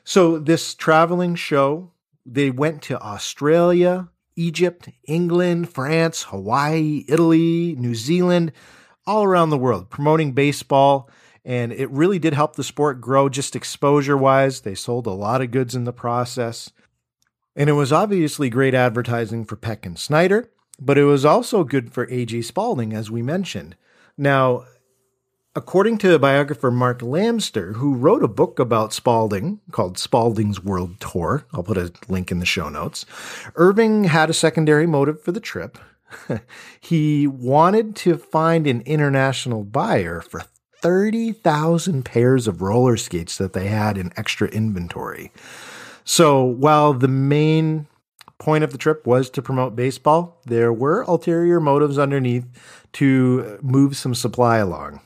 So, 0.04 0.38
this 0.38 0.74
traveling 0.74 1.34
show, 1.34 1.92
they 2.26 2.50
went 2.50 2.82
to 2.82 3.00
Australia, 3.00 4.08
Egypt, 4.40 4.88
England, 5.04 5.68
France, 5.68 6.24
Hawaii, 6.24 7.04
Italy, 7.08 7.74
New 7.78 7.94
Zealand, 7.94 8.52
all 9.06 9.24
around 9.24 9.50
the 9.50 9.58
world, 9.58 9.90
promoting 9.90 10.32
baseball. 10.32 11.10
And 11.44 11.72
it 11.72 11.90
really 11.90 12.18
did 12.18 12.34
help 12.34 12.56
the 12.56 12.64
sport 12.64 13.00
grow 13.00 13.28
just 13.28 13.56
exposure 13.56 14.16
wise. 14.16 14.60
They 14.60 14.74
sold 14.74 15.06
a 15.06 15.10
lot 15.10 15.40
of 15.40 15.50
goods 15.50 15.74
in 15.74 15.84
the 15.84 15.92
process. 15.92 16.70
And 17.56 17.68
it 17.68 17.74
was 17.74 17.92
obviously 17.92 18.50
great 18.50 18.74
advertising 18.74 19.44
for 19.44 19.56
Peck 19.56 19.84
and 19.86 19.98
Snyder 19.98 20.50
but 20.80 20.96
it 20.96 21.04
was 21.04 21.24
also 21.24 21.62
good 21.62 21.92
for 21.92 22.08
A.G. 22.10 22.42
Spalding, 22.42 22.92
as 22.94 23.10
we 23.10 23.22
mentioned. 23.22 23.76
Now, 24.16 24.64
according 25.56 25.98
to 25.98 26.18
biographer 26.18 26.70
Mark 26.70 27.00
Lamster, 27.00 27.74
who 27.74 27.94
wrote 27.94 28.22
a 28.22 28.28
book 28.28 28.58
about 28.58 28.92
Spalding 28.92 29.60
called 29.72 29.98
Spalding's 29.98 30.62
World 30.62 31.00
Tour, 31.00 31.44
I'll 31.52 31.62
put 31.62 31.76
a 31.76 31.92
link 32.08 32.30
in 32.30 32.38
the 32.38 32.46
show 32.46 32.68
notes, 32.68 33.04
Irving 33.56 34.04
had 34.04 34.30
a 34.30 34.34
secondary 34.34 34.86
motive 34.86 35.20
for 35.22 35.32
the 35.32 35.40
trip. 35.40 35.78
he 36.80 37.26
wanted 37.26 37.96
to 37.96 38.16
find 38.16 38.66
an 38.66 38.80
international 38.82 39.64
buyer 39.64 40.20
for 40.20 40.44
30,000 40.80 42.04
pairs 42.04 42.46
of 42.46 42.62
roller 42.62 42.96
skates 42.96 43.36
that 43.38 43.52
they 43.52 43.68
had 43.68 43.98
in 43.98 44.12
extra 44.16 44.48
inventory. 44.48 45.30
So 46.04 46.42
while 46.42 46.94
the 46.94 47.08
main 47.08 47.86
point 48.38 48.64
of 48.64 48.72
the 48.72 48.78
trip 48.78 49.06
was 49.06 49.28
to 49.30 49.42
promote 49.42 49.76
baseball, 49.76 50.40
there 50.46 50.72
were 50.72 51.02
ulterior 51.02 51.60
motives 51.60 51.98
underneath 51.98 52.46
to 52.94 53.58
move 53.62 53.96
some 53.96 54.14
supply 54.14 54.56
along. 54.56 55.00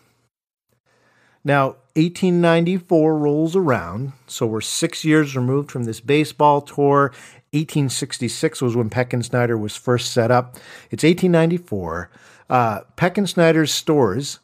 Now, 1.45 1.77
1894 1.97 3.19
rolls 3.19 3.55
around, 3.55 4.13
so 4.27 4.47
we're 4.47 4.61
six 4.61 5.05
years 5.05 5.37
removed 5.37 5.71
from 5.71 5.85
this 5.85 6.01
baseball 6.01 6.63
tour. 6.63 7.13
1866 7.53 8.63
was 8.63 8.75
when 8.75 8.91
Peck 8.91 9.13
and 9.13 9.25
Snyder 9.25 9.57
was 9.57 9.77
first 9.77 10.13
set 10.13 10.31
up. 10.31 10.57
It's 10.91 11.05
1894. 11.05 12.11
Uh, 12.51 12.81
Peck 12.97 13.19
and 13.19 13.29
Snyder's 13.29 13.73
stores, 13.73 14.41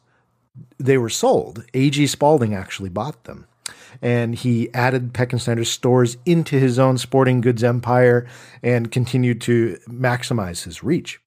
they 0.77 0.97
were 0.97 1.09
sold. 1.09 1.65
A.G. 1.73 2.07
Spalding 2.07 2.53
actually 2.53 2.89
bought 2.89 3.23
them 3.25 3.47
and 4.01 4.35
he 4.35 4.73
added 4.73 5.13
Peck 5.13 5.31
and 5.31 5.41
Snyder's 5.41 5.69
stores 5.69 6.17
into 6.25 6.59
his 6.59 6.79
own 6.79 6.97
sporting 6.97 7.41
goods 7.41 7.63
empire 7.63 8.27
and 8.63 8.91
continued 8.91 9.41
to 9.41 9.77
maximize 9.87 10.63
his 10.63 10.83
reach. 10.83 11.19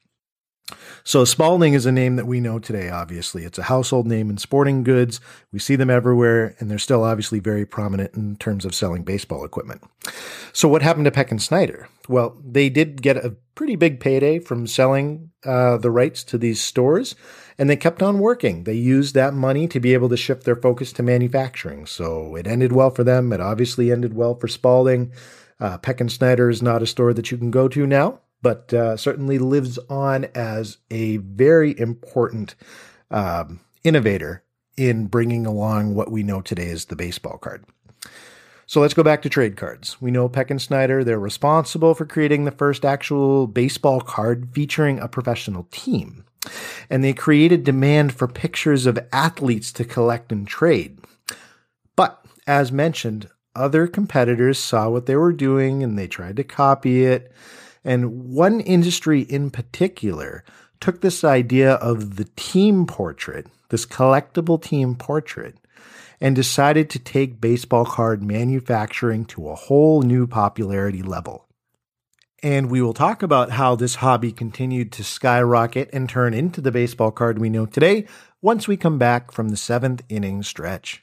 So 1.06 1.26
Spalding 1.26 1.74
is 1.74 1.84
a 1.84 1.92
name 1.92 2.16
that 2.16 2.26
we 2.26 2.40
know 2.40 2.58
today, 2.58 2.88
obviously. 2.88 3.44
It's 3.44 3.58
a 3.58 3.64
household 3.64 4.06
name 4.06 4.30
in 4.30 4.38
sporting 4.38 4.82
goods. 4.82 5.20
We 5.52 5.58
see 5.58 5.76
them 5.76 5.90
everywhere, 5.90 6.56
and 6.58 6.70
they're 6.70 6.78
still 6.78 7.04
obviously 7.04 7.40
very 7.40 7.66
prominent 7.66 8.14
in 8.14 8.36
terms 8.36 8.64
of 8.64 8.74
selling 8.74 9.02
baseball 9.02 9.44
equipment. 9.44 9.82
So 10.54 10.66
what 10.66 10.80
happened 10.80 11.04
to 11.04 11.10
Peck 11.10 11.30
and 11.30 11.42
Snyder? 11.42 11.88
Well, 12.08 12.40
they 12.42 12.70
did 12.70 13.02
get 13.02 13.18
a 13.18 13.36
pretty 13.54 13.76
big 13.76 14.00
payday 14.00 14.38
from 14.38 14.66
selling 14.66 15.30
uh, 15.44 15.76
the 15.76 15.90
rights 15.90 16.24
to 16.24 16.38
these 16.38 16.62
stores, 16.62 17.14
and 17.58 17.68
they 17.68 17.76
kept 17.76 18.02
on 18.02 18.18
working. 18.18 18.64
They 18.64 18.74
used 18.74 19.14
that 19.14 19.34
money 19.34 19.68
to 19.68 19.80
be 19.80 19.92
able 19.92 20.08
to 20.08 20.16
shift 20.16 20.44
their 20.44 20.56
focus 20.56 20.90
to 20.94 21.02
manufacturing. 21.02 21.84
So 21.84 22.34
it 22.34 22.46
ended 22.46 22.72
well 22.72 22.90
for 22.90 23.04
them. 23.04 23.30
It 23.32 23.40
obviously 23.42 23.92
ended 23.92 24.14
well 24.14 24.34
for 24.34 24.48
Spalding. 24.48 25.12
Uh, 25.60 25.76
Peck 25.76 26.00
and 26.00 26.10
Snyder 26.10 26.48
is 26.48 26.62
not 26.62 26.82
a 26.82 26.86
store 26.86 27.12
that 27.12 27.30
you 27.30 27.36
can 27.36 27.50
go 27.50 27.68
to 27.68 27.86
now 27.86 28.20
but 28.44 28.74
uh, 28.74 28.94
certainly 28.94 29.38
lives 29.38 29.78
on 29.88 30.26
as 30.34 30.76
a 30.90 31.16
very 31.16 31.76
important 31.80 32.54
um, 33.10 33.58
innovator 33.82 34.44
in 34.76 35.06
bringing 35.06 35.46
along 35.46 35.94
what 35.94 36.12
we 36.12 36.22
know 36.22 36.42
today 36.42 36.68
as 36.68 36.84
the 36.84 36.94
baseball 36.94 37.38
card. 37.38 37.64
So 38.66 38.82
let's 38.82 38.92
go 38.92 39.02
back 39.02 39.22
to 39.22 39.30
trade 39.30 39.56
cards. 39.56 39.98
We 40.00 40.10
know 40.10 40.28
Peck 40.28 40.50
and 40.50 40.60
Snyder, 40.60 41.02
they're 41.02 41.18
responsible 41.18 41.94
for 41.94 42.04
creating 42.04 42.44
the 42.44 42.50
first 42.50 42.84
actual 42.84 43.46
baseball 43.46 44.02
card 44.02 44.50
featuring 44.52 44.98
a 44.98 45.08
professional 45.08 45.66
team. 45.70 46.24
And 46.90 47.02
they 47.02 47.14
created 47.14 47.64
demand 47.64 48.12
for 48.12 48.28
pictures 48.28 48.84
of 48.84 48.98
athletes 49.10 49.72
to 49.72 49.86
collect 49.86 50.32
and 50.32 50.46
trade. 50.46 50.98
But 51.96 52.22
as 52.46 52.70
mentioned, 52.70 53.30
other 53.56 53.86
competitors 53.86 54.58
saw 54.58 54.90
what 54.90 55.06
they 55.06 55.16
were 55.16 55.32
doing 55.32 55.82
and 55.82 55.98
they 55.98 56.08
tried 56.08 56.36
to 56.36 56.44
copy 56.44 57.06
it. 57.06 57.32
And 57.84 58.32
one 58.34 58.60
industry 58.60 59.20
in 59.20 59.50
particular 59.50 60.44
took 60.80 61.00
this 61.00 61.22
idea 61.24 61.74
of 61.74 62.16
the 62.16 62.26
team 62.36 62.86
portrait, 62.86 63.46
this 63.68 63.86
collectible 63.86 64.60
team 64.60 64.94
portrait, 64.94 65.58
and 66.20 66.34
decided 66.34 66.88
to 66.90 66.98
take 66.98 67.40
baseball 67.40 67.84
card 67.84 68.22
manufacturing 68.22 69.24
to 69.26 69.48
a 69.48 69.54
whole 69.54 70.02
new 70.02 70.26
popularity 70.26 71.02
level. 71.02 71.46
And 72.42 72.70
we 72.70 72.82
will 72.82 72.94
talk 72.94 73.22
about 73.22 73.52
how 73.52 73.74
this 73.74 73.96
hobby 73.96 74.30
continued 74.30 74.92
to 74.92 75.04
skyrocket 75.04 75.88
and 75.92 76.08
turn 76.08 76.34
into 76.34 76.60
the 76.60 76.70
baseball 76.70 77.10
card 77.10 77.38
we 77.38 77.48
know 77.48 77.64
today 77.64 78.06
once 78.42 78.68
we 78.68 78.76
come 78.76 78.98
back 78.98 79.32
from 79.32 79.48
the 79.48 79.56
seventh 79.56 80.02
inning 80.10 80.42
stretch. 80.42 81.02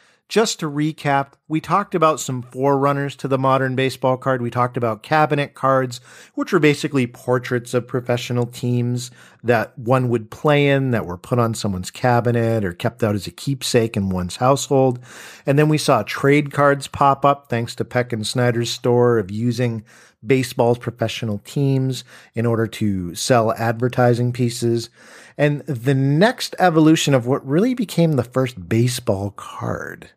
Just 0.31 0.61
to 0.61 0.71
recap, 0.71 1.33
we 1.49 1.59
talked 1.59 1.93
about 1.93 2.21
some 2.21 2.41
forerunners 2.41 3.17
to 3.17 3.27
the 3.27 3.37
modern 3.37 3.75
baseball 3.75 4.15
card. 4.15 4.41
We 4.41 4.49
talked 4.49 4.77
about 4.77 5.03
cabinet 5.03 5.55
cards, 5.55 5.99
which 6.35 6.53
were 6.53 6.59
basically 6.61 7.05
portraits 7.05 7.73
of 7.73 7.85
professional 7.85 8.45
teams 8.45 9.11
that 9.43 9.77
one 9.77 10.07
would 10.07 10.31
play 10.31 10.69
in 10.69 10.91
that 10.91 11.05
were 11.05 11.17
put 11.17 11.37
on 11.37 11.53
someone's 11.53 11.91
cabinet 11.91 12.63
or 12.63 12.71
kept 12.71 13.03
out 13.03 13.13
as 13.13 13.27
a 13.27 13.31
keepsake 13.31 13.97
in 13.97 14.07
one's 14.07 14.37
household. 14.37 15.01
And 15.45 15.59
then 15.59 15.67
we 15.67 15.77
saw 15.77 16.01
trade 16.03 16.53
cards 16.53 16.87
pop 16.87 17.25
up 17.25 17.49
thanks 17.49 17.75
to 17.75 17.83
Peck 17.83 18.13
and 18.13 18.25
Snyder's 18.25 18.69
store 18.69 19.19
of 19.19 19.31
using 19.31 19.83
baseball's 20.25 20.77
professional 20.77 21.39
teams 21.39 22.05
in 22.35 22.45
order 22.45 22.67
to 22.67 23.13
sell 23.15 23.51
advertising 23.51 24.31
pieces. 24.31 24.89
And 25.37 25.59
the 25.61 25.95
next 25.95 26.55
evolution 26.57 27.13
of 27.13 27.27
what 27.27 27.45
really 27.45 27.73
became 27.73 28.13
the 28.13 28.23
first 28.23 28.69
baseball 28.69 29.31
card 29.31 30.11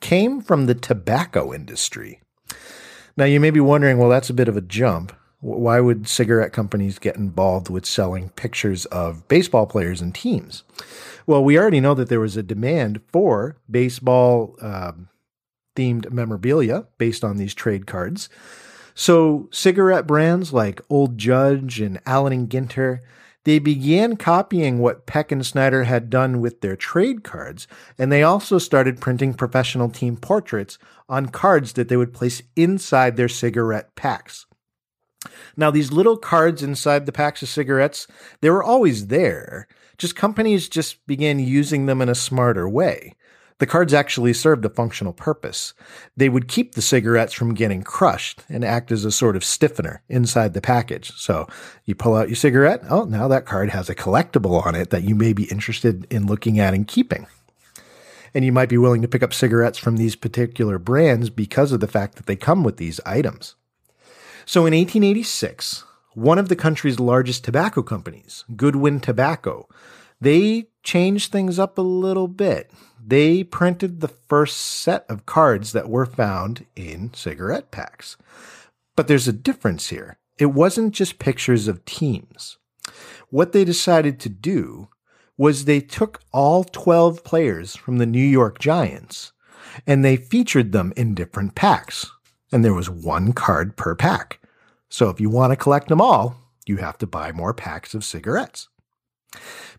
came 0.00 0.40
from 0.40 0.66
the 0.66 0.74
tobacco 0.74 1.52
industry. 1.52 2.20
Now, 3.16 3.24
you 3.24 3.40
may 3.40 3.50
be 3.50 3.60
wondering, 3.60 3.98
well, 3.98 4.08
that's 4.08 4.30
a 4.30 4.34
bit 4.34 4.48
of 4.48 4.56
a 4.56 4.62
jump. 4.62 5.12
Why 5.40 5.80
would 5.80 6.06
cigarette 6.06 6.52
companies 6.52 6.98
get 6.98 7.16
involved 7.16 7.70
with 7.70 7.86
selling 7.86 8.28
pictures 8.30 8.84
of 8.86 9.26
baseball 9.28 9.66
players 9.66 10.00
and 10.00 10.14
teams? 10.14 10.64
Well, 11.26 11.42
we 11.42 11.58
already 11.58 11.80
know 11.80 11.94
that 11.94 12.08
there 12.08 12.20
was 12.20 12.36
a 12.36 12.42
demand 12.42 13.00
for 13.08 13.56
baseball 13.70 14.56
um, 14.60 15.08
themed 15.76 16.10
memorabilia 16.10 16.86
based 16.98 17.24
on 17.24 17.36
these 17.36 17.54
trade 17.54 17.86
cards. 17.86 18.28
So, 18.94 19.48
cigarette 19.50 20.06
brands 20.06 20.52
like 20.52 20.82
Old 20.90 21.16
Judge 21.16 21.80
and 21.80 22.00
Allen 22.04 22.32
and 22.32 22.50
Ginter, 22.50 23.00
they 23.44 23.58
began 23.58 24.16
copying 24.16 24.78
what 24.78 25.06
Peck 25.06 25.32
and 25.32 25.44
Snyder 25.44 25.84
had 25.84 26.10
done 26.10 26.40
with 26.40 26.60
their 26.60 26.76
trade 26.76 27.24
cards, 27.24 27.66
and 27.98 28.12
they 28.12 28.22
also 28.22 28.58
started 28.58 29.00
printing 29.00 29.32
professional 29.34 29.88
team 29.88 30.16
portraits 30.16 30.78
on 31.08 31.26
cards 31.26 31.72
that 31.72 31.88
they 31.88 31.96
would 31.96 32.12
place 32.12 32.42
inside 32.54 33.16
their 33.16 33.28
cigarette 33.28 33.94
packs. 33.96 34.46
Now, 35.56 35.70
these 35.70 35.92
little 35.92 36.16
cards 36.16 36.62
inside 36.62 37.06
the 37.06 37.12
packs 37.12 37.42
of 37.42 37.48
cigarettes, 37.48 38.06
they 38.40 38.50
were 38.50 38.62
always 38.62 39.08
there. 39.08 39.68
Just 39.98 40.16
companies 40.16 40.68
just 40.68 41.06
began 41.06 41.38
using 41.38 41.86
them 41.86 42.00
in 42.00 42.08
a 42.08 42.14
smarter 42.14 42.68
way. 42.68 43.14
The 43.60 43.66
cards 43.66 43.92
actually 43.92 44.32
served 44.32 44.64
a 44.64 44.70
functional 44.70 45.12
purpose. 45.12 45.74
They 46.16 46.30
would 46.30 46.48
keep 46.48 46.74
the 46.74 46.82
cigarettes 46.82 47.34
from 47.34 47.52
getting 47.52 47.82
crushed 47.82 48.42
and 48.48 48.64
act 48.64 48.90
as 48.90 49.04
a 49.04 49.12
sort 49.12 49.36
of 49.36 49.44
stiffener 49.44 50.02
inside 50.08 50.54
the 50.54 50.62
package. 50.62 51.12
So 51.16 51.46
you 51.84 51.94
pull 51.94 52.16
out 52.16 52.30
your 52.30 52.36
cigarette. 52.36 52.80
Oh, 52.88 53.04
now 53.04 53.28
that 53.28 53.44
card 53.44 53.68
has 53.68 53.90
a 53.90 53.94
collectible 53.94 54.64
on 54.64 54.74
it 54.74 54.88
that 54.88 55.04
you 55.04 55.14
may 55.14 55.34
be 55.34 55.44
interested 55.44 56.06
in 56.10 56.26
looking 56.26 56.58
at 56.58 56.72
and 56.72 56.88
keeping. 56.88 57.26
And 58.32 58.46
you 58.46 58.52
might 58.52 58.70
be 58.70 58.78
willing 58.78 59.02
to 59.02 59.08
pick 59.08 59.22
up 59.22 59.34
cigarettes 59.34 59.78
from 59.78 59.98
these 59.98 60.16
particular 60.16 60.78
brands 60.78 61.28
because 61.28 61.70
of 61.70 61.80
the 61.80 61.86
fact 61.86 62.16
that 62.16 62.24
they 62.24 62.36
come 62.36 62.64
with 62.64 62.78
these 62.78 62.98
items. 63.04 63.56
So 64.46 64.60
in 64.60 64.72
1886, 64.72 65.84
one 66.14 66.38
of 66.38 66.48
the 66.48 66.56
country's 66.56 66.98
largest 66.98 67.44
tobacco 67.44 67.82
companies, 67.82 68.46
Goodwin 68.56 69.00
Tobacco, 69.00 69.68
they 70.18 70.68
changed 70.82 71.30
things 71.30 71.58
up 71.58 71.76
a 71.76 71.82
little 71.82 72.26
bit. 72.26 72.70
They 73.04 73.42
printed 73.44 74.00
the 74.00 74.08
first 74.08 74.56
set 74.56 75.04
of 75.08 75.26
cards 75.26 75.72
that 75.72 75.88
were 75.88 76.06
found 76.06 76.66
in 76.76 77.12
cigarette 77.14 77.70
packs. 77.70 78.16
But 78.96 79.08
there's 79.08 79.28
a 79.28 79.32
difference 79.32 79.88
here. 79.88 80.18
It 80.38 80.46
wasn't 80.46 80.94
just 80.94 81.18
pictures 81.18 81.68
of 81.68 81.84
teams. 81.84 82.58
What 83.30 83.52
they 83.52 83.64
decided 83.64 84.18
to 84.20 84.28
do 84.28 84.88
was 85.36 85.64
they 85.64 85.80
took 85.80 86.20
all 86.32 86.64
12 86.64 87.24
players 87.24 87.76
from 87.76 87.98
the 87.98 88.06
New 88.06 88.18
York 88.18 88.58
Giants 88.58 89.32
and 89.86 90.04
they 90.04 90.16
featured 90.16 90.72
them 90.72 90.92
in 90.96 91.14
different 91.14 91.54
packs. 91.54 92.10
And 92.52 92.64
there 92.64 92.74
was 92.74 92.90
one 92.90 93.32
card 93.32 93.76
per 93.76 93.94
pack. 93.94 94.40
So 94.88 95.08
if 95.08 95.20
you 95.20 95.30
want 95.30 95.52
to 95.52 95.56
collect 95.56 95.88
them 95.88 96.00
all, 96.00 96.36
you 96.66 96.78
have 96.78 96.98
to 96.98 97.06
buy 97.06 97.32
more 97.32 97.54
packs 97.54 97.94
of 97.94 98.04
cigarettes. 98.04 98.68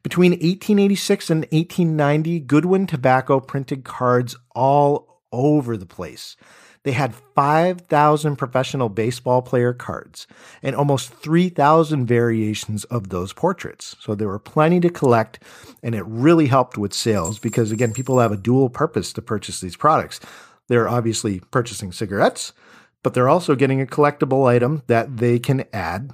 Between 0.04 0.32
1886 0.32 1.30
and 1.30 1.42
1890, 1.52 2.40
Goodwin 2.42 2.88
Tobacco 2.88 3.40
printed 3.40 3.84
cards 3.84 4.36
all 4.56 5.22
over 5.32 5.78
the 5.78 5.86
place. 5.86 6.36
They 6.84 6.94
had 6.94 7.14
5,000 7.36 8.36
professional 8.38 8.90
baseball 8.90 9.44
player 9.44 9.72
cards 9.72 10.26
and 10.64 10.76
almost 10.76 11.14
3,000 11.14 12.08
variations 12.08 12.86
of 12.86 13.10
those 13.10 13.34
portraits. 13.34 13.96
So 14.00 14.16
there 14.16 14.28
were 14.28 14.40
plenty 14.40 14.80
to 14.80 14.90
collect, 14.90 15.44
and 15.84 15.94
it 15.94 16.04
really 16.08 16.48
helped 16.48 16.80
with 16.80 16.94
sales 16.94 17.38
because, 17.38 17.72
again, 17.72 17.94
people 17.94 18.20
have 18.20 18.32
a 18.32 18.38
dual 18.38 18.70
purpose 18.70 19.14
to 19.14 19.22
purchase 19.22 19.62
these 19.62 19.76
products. 19.78 20.20
They're 20.70 20.90
obviously 20.90 21.42
purchasing 21.52 21.92
cigarettes, 21.92 22.52
but 23.04 23.14
they're 23.14 23.30
also 23.30 23.54
getting 23.56 23.80
a 23.80 23.86
collectible 23.86 24.48
item 24.48 24.82
that 24.88 25.18
they 25.18 25.38
can 25.38 25.66
add 25.72 26.12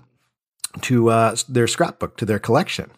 to 0.82 1.10
uh, 1.10 1.36
their 1.48 1.68
scrapbook, 1.68 2.18
to 2.18 2.26
their 2.26 2.40
collection. 2.40 2.92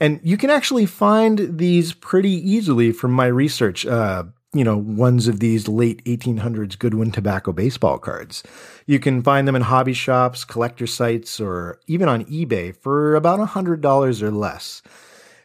And 0.00 0.20
you 0.22 0.36
can 0.36 0.50
actually 0.50 0.86
find 0.86 1.58
these 1.58 1.92
pretty 1.92 2.32
easily 2.32 2.92
from 2.92 3.12
my 3.12 3.26
research. 3.26 3.86
Uh, 3.86 4.24
you 4.54 4.64
know, 4.64 4.78
ones 4.78 5.28
of 5.28 5.40
these 5.40 5.68
late 5.68 6.02
1800s 6.04 6.78
Goodwin 6.78 7.10
tobacco 7.10 7.52
baseball 7.52 7.98
cards. 7.98 8.42
You 8.86 8.98
can 8.98 9.22
find 9.22 9.46
them 9.46 9.56
in 9.56 9.62
hobby 9.62 9.92
shops, 9.92 10.46
collector 10.46 10.86
sites, 10.86 11.40
or 11.40 11.78
even 11.86 12.08
on 12.08 12.24
eBay 12.24 12.74
for 12.74 13.16
about 13.16 13.38
$100 13.38 14.22
or 14.22 14.30
less. 14.30 14.80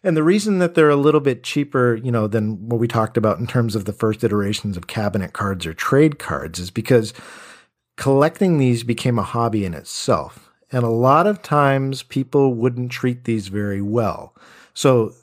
And 0.03 0.17
the 0.17 0.23
reason 0.23 0.59
that 0.59 0.73
they're 0.73 0.89
a 0.89 0.95
little 0.95 1.19
bit 1.19 1.43
cheaper, 1.43 1.95
you 1.95 2.11
know, 2.11 2.27
than 2.27 2.69
what 2.69 2.79
we 2.79 2.87
talked 2.87 3.17
about 3.17 3.39
in 3.39 3.47
terms 3.47 3.75
of 3.75 3.85
the 3.85 3.93
first 3.93 4.23
iterations 4.23 4.77
of 4.77 4.87
cabinet 4.87 5.33
cards 5.33 5.65
or 5.65 5.73
trade 5.73 6.17
cards 6.17 6.57
is 6.57 6.71
because 6.71 7.13
collecting 7.97 8.57
these 8.57 8.83
became 8.83 9.19
a 9.19 9.23
hobby 9.23 9.65
in 9.65 9.73
itself. 9.73 10.50
And 10.71 10.83
a 10.83 10.89
lot 10.89 11.27
of 11.27 11.41
times 11.41 12.03
people 12.03 12.53
wouldn't 12.53 12.91
treat 12.91 13.25
these 13.25 13.49
very 13.49 13.81
well. 13.81 14.33
So 14.73 15.13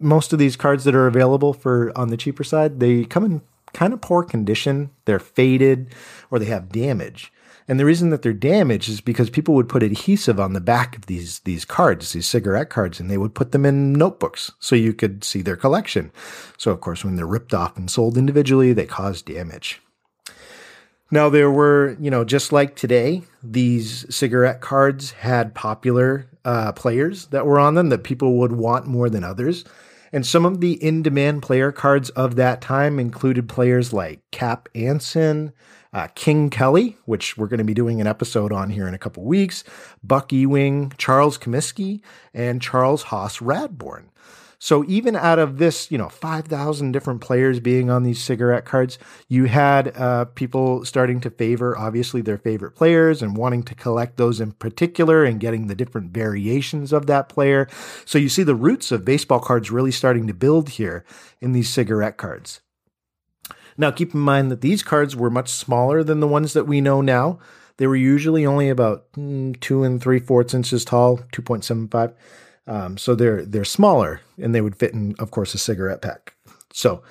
most 0.00 0.32
of 0.32 0.38
these 0.38 0.56
cards 0.56 0.84
that 0.84 0.94
are 0.94 1.06
available 1.06 1.52
for 1.52 1.96
on 1.96 2.08
the 2.08 2.16
cheaper 2.16 2.44
side, 2.44 2.80
they 2.80 3.04
come 3.04 3.24
in 3.24 3.42
kind 3.72 3.92
of 3.92 4.00
poor 4.00 4.22
condition. 4.22 4.90
They're 5.04 5.18
faded 5.18 5.94
or 6.30 6.38
they 6.38 6.46
have 6.46 6.70
damage. 6.70 7.32
And 7.68 7.78
the 7.78 7.84
reason 7.84 8.08
that 8.10 8.22
they're 8.22 8.32
damaged 8.32 8.88
is 8.88 9.02
because 9.02 9.28
people 9.28 9.54
would 9.54 9.68
put 9.68 9.82
adhesive 9.82 10.40
on 10.40 10.54
the 10.54 10.60
back 10.60 10.96
of 10.96 11.04
these 11.04 11.40
these 11.40 11.66
cards, 11.66 12.12
these 12.12 12.26
cigarette 12.26 12.70
cards, 12.70 12.98
and 12.98 13.10
they 13.10 13.18
would 13.18 13.34
put 13.34 13.52
them 13.52 13.66
in 13.66 13.92
notebooks 13.92 14.52
so 14.58 14.74
you 14.74 14.94
could 14.94 15.22
see 15.22 15.42
their 15.42 15.56
collection. 15.56 16.10
So 16.56 16.70
of 16.70 16.80
course, 16.80 17.04
when 17.04 17.16
they're 17.16 17.26
ripped 17.26 17.52
off 17.52 17.76
and 17.76 17.90
sold 17.90 18.16
individually, 18.16 18.72
they 18.72 18.86
cause 18.86 19.20
damage. 19.20 19.82
Now 21.10 21.30
there 21.30 21.50
were, 21.50 21.96
you 21.98 22.10
know, 22.10 22.24
just 22.24 22.52
like 22.52 22.76
today, 22.76 23.22
these 23.42 24.04
cigarette 24.14 24.60
cards 24.60 25.12
had 25.12 25.54
popular 25.54 26.28
uh, 26.44 26.72
players 26.72 27.26
that 27.26 27.46
were 27.46 27.58
on 27.58 27.74
them 27.74 27.88
that 27.88 28.04
people 28.04 28.34
would 28.38 28.52
want 28.52 28.86
more 28.86 29.08
than 29.08 29.24
others. 29.24 29.64
And 30.12 30.26
some 30.26 30.44
of 30.44 30.60
the 30.60 30.72
in 30.82 31.02
demand 31.02 31.42
player 31.42 31.72
cards 31.72 32.10
of 32.10 32.36
that 32.36 32.60
time 32.60 32.98
included 32.98 33.48
players 33.48 33.92
like 33.92 34.20
Cap 34.30 34.68
Anson, 34.74 35.52
uh, 35.92 36.08
King 36.14 36.50
Kelly, 36.50 36.96
which 37.06 37.36
we're 37.36 37.46
going 37.46 37.58
to 37.58 37.64
be 37.64 37.74
doing 37.74 38.00
an 38.00 38.06
episode 38.06 38.52
on 38.52 38.70
here 38.70 38.86
in 38.86 38.94
a 38.94 38.98
couple 38.98 39.24
weeks, 39.24 39.64
Buck 40.02 40.32
Ewing, 40.32 40.92
Charles 40.98 41.38
Comiskey, 41.38 42.02
and 42.34 42.60
Charles 42.60 43.04
Hoss 43.04 43.38
Radbourn. 43.38 44.04
So 44.60 44.84
even 44.88 45.14
out 45.14 45.38
of 45.38 45.58
this, 45.58 45.90
you 45.90 45.98
know, 45.98 46.08
5,000 46.08 46.90
different 46.90 47.20
players 47.20 47.60
being 47.60 47.90
on 47.90 48.02
these 48.02 48.22
cigarette 48.22 48.64
cards, 48.64 48.98
you 49.28 49.44
had 49.44 49.96
uh, 49.96 50.24
people 50.26 50.84
starting 50.84 51.20
to 51.20 51.30
favor, 51.30 51.78
obviously, 51.78 52.22
their 52.22 52.38
favorite 52.38 52.72
players 52.72 53.22
and 53.22 53.36
wanting 53.36 53.62
to 53.64 53.74
collect 53.76 54.16
those 54.16 54.40
in 54.40 54.52
particular 54.52 55.24
and 55.24 55.38
getting 55.38 55.68
the 55.68 55.76
different 55.76 56.10
variations 56.10 56.92
of 56.92 57.06
that 57.06 57.28
player. 57.28 57.68
So 58.04 58.18
you 58.18 58.28
see 58.28 58.42
the 58.42 58.56
roots 58.56 58.90
of 58.90 59.04
baseball 59.04 59.40
cards 59.40 59.70
really 59.70 59.92
starting 59.92 60.26
to 60.26 60.34
build 60.34 60.70
here 60.70 61.04
in 61.40 61.52
these 61.52 61.68
cigarette 61.68 62.16
cards. 62.16 62.60
Now, 63.76 63.92
keep 63.92 64.12
in 64.12 64.20
mind 64.20 64.50
that 64.50 64.60
these 64.60 64.82
cards 64.82 65.14
were 65.14 65.30
much 65.30 65.50
smaller 65.50 66.02
than 66.02 66.18
the 66.18 66.26
ones 66.26 66.52
that 66.54 66.66
we 66.66 66.80
know 66.80 67.00
now. 67.00 67.38
They 67.76 67.86
were 67.86 67.94
usually 67.94 68.44
only 68.44 68.70
about 68.70 69.12
mm, 69.12 69.58
two 69.60 69.84
and 69.84 70.02
three 70.02 70.18
fourths 70.18 70.52
inches 70.52 70.84
tall, 70.84 71.18
2.75. 71.32 72.12
Um, 72.68 72.98
so 72.98 73.14
they're 73.14 73.44
they're 73.44 73.64
smaller 73.64 74.20
and 74.36 74.54
they 74.54 74.60
would 74.60 74.76
fit 74.76 74.92
in, 74.92 75.14
of 75.18 75.30
course, 75.30 75.54
a 75.54 75.58
cigarette 75.58 76.02
pack. 76.02 76.34
So 76.72 77.02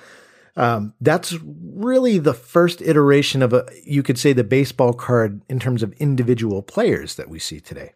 um, 0.56 0.94
that's 1.00 1.34
really 1.42 2.18
the 2.18 2.32
first 2.32 2.80
iteration 2.80 3.42
of 3.42 3.52
a 3.52 3.66
you 3.84 4.02
could 4.02 4.18
say 4.18 4.32
the 4.32 4.44
baseball 4.44 4.92
card 4.92 5.42
in 5.48 5.58
terms 5.58 5.82
of 5.82 5.92
individual 5.94 6.62
players 6.62 7.16
that 7.16 7.28
we 7.28 7.40
see 7.40 7.60
today. 7.60 7.92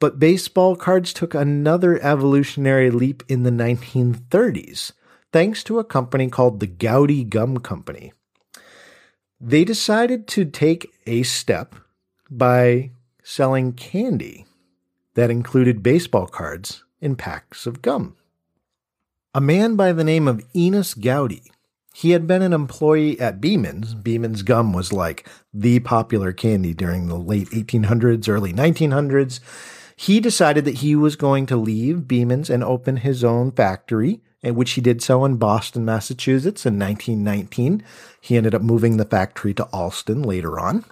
But 0.00 0.18
baseball 0.18 0.76
cards 0.76 1.12
took 1.12 1.34
another 1.34 2.02
evolutionary 2.02 2.90
leap 2.90 3.22
in 3.28 3.42
the 3.42 3.50
1930s, 3.50 4.92
thanks 5.30 5.62
to 5.64 5.78
a 5.78 5.84
company 5.84 6.28
called 6.28 6.58
the 6.58 6.66
Goudey 6.66 7.28
Gum 7.28 7.58
Company. 7.58 8.12
They 9.38 9.64
decided 9.64 10.26
to 10.28 10.44
take 10.44 10.90
a 11.06 11.22
step 11.22 11.74
by 12.30 12.90
selling 13.22 13.72
candy 13.72 14.46
that 15.20 15.30
included 15.30 15.82
baseball 15.82 16.26
cards 16.26 16.82
in 16.98 17.14
packs 17.14 17.66
of 17.66 17.82
gum. 17.82 18.16
A 19.34 19.40
man 19.40 19.76
by 19.76 19.92
the 19.92 20.02
name 20.02 20.26
of 20.26 20.42
Enos 20.56 20.94
Goudey. 20.94 21.42
He 21.92 22.12
had 22.12 22.26
been 22.26 22.40
an 22.40 22.54
employee 22.54 23.20
at 23.20 23.38
Beeman's. 23.38 23.92
Beeman's 23.92 24.40
gum 24.40 24.72
was 24.72 24.94
like 24.94 25.28
the 25.52 25.80
popular 25.80 26.32
candy 26.32 26.72
during 26.72 27.08
the 27.08 27.18
late 27.18 27.50
1800s, 27.50 28.30
early 28.30 28.54
1900s. 28.54 29.40
He 29.94 30.20
decided 30.20 30.64
that 30.64 30.76
he 30.76 30.96
was 30.96 31.16
going 31.16 31.44
to 31.46 31.56
leave 31.58 32.08
Beeman's 32.08 32.48
and 32.48 32.64
open 32.64 32.96
his 32.96 33.22
own 33.22 33.52
factory, 33.52 34.22
which 34.42 34.70
he 34.70 34.80
did 34.80 35.02
so 35.02 35.26
in 35.26 35.36
Boston, 35.36 35.84
Massachusetts 35.84 36.64
in 36.64 36.78
1919. 36.78 37.84
He 38.22 38.38
ended 38.38 38.54
up 38.54 38.62
moving 38.62 38.96
the 38.96 39.04
factory 39.04 39.52
to 39.52 39.64
Allston 39.64 40.22
later 40.22 40.58
on. 40.58 40.86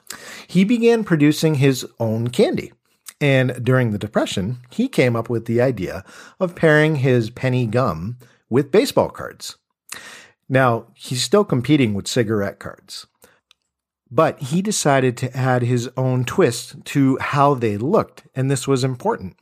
He 0.47 0.65
began 0.65 1.03
producing 1.03 1.55
his 1.55 1.87
own 1.99 2.29
candy. 2.29 2.73
And 3.21 3.65
during 3.65 3.91
the 3.91 3.99
Depression, 3.99 4.59
he 4.71 4.89
came 4.89 5.17
up 5.17 5.29
with 5.29 5.47
the 5.47 5.61
idea 5.61 6.05
of 6.39 6.55
pairing 6.55 6.97
his 6.97 7.31
penny 7.31 7.67
gum 7.67 8.19
with 8.49 8.71
baseball 8.71 9.11
cards. 9.11 9.57
Now, 10.49 10.87
he's 10.95 11.23
still 11.23 11.45
competing 11.45 11.95
with 11.95 12.07
cigarette 12.07 12.59
cards, 12.59 13.07
but 14.11 14.41
he 14.41 14.63
decided 14.63 15.17
to 15.19 15.37
add 15.37 15.63
his 15.63 15.91
own 15.97 16.25
twist 16.25 16.85
to 16.87 17.19
how 17.21 17.55
they 17.55 17.77
looked, 17.77 18.25
and 18.35 18.51
this 18.51 18.67
was 18.67 18.85
important. 18.85 19.37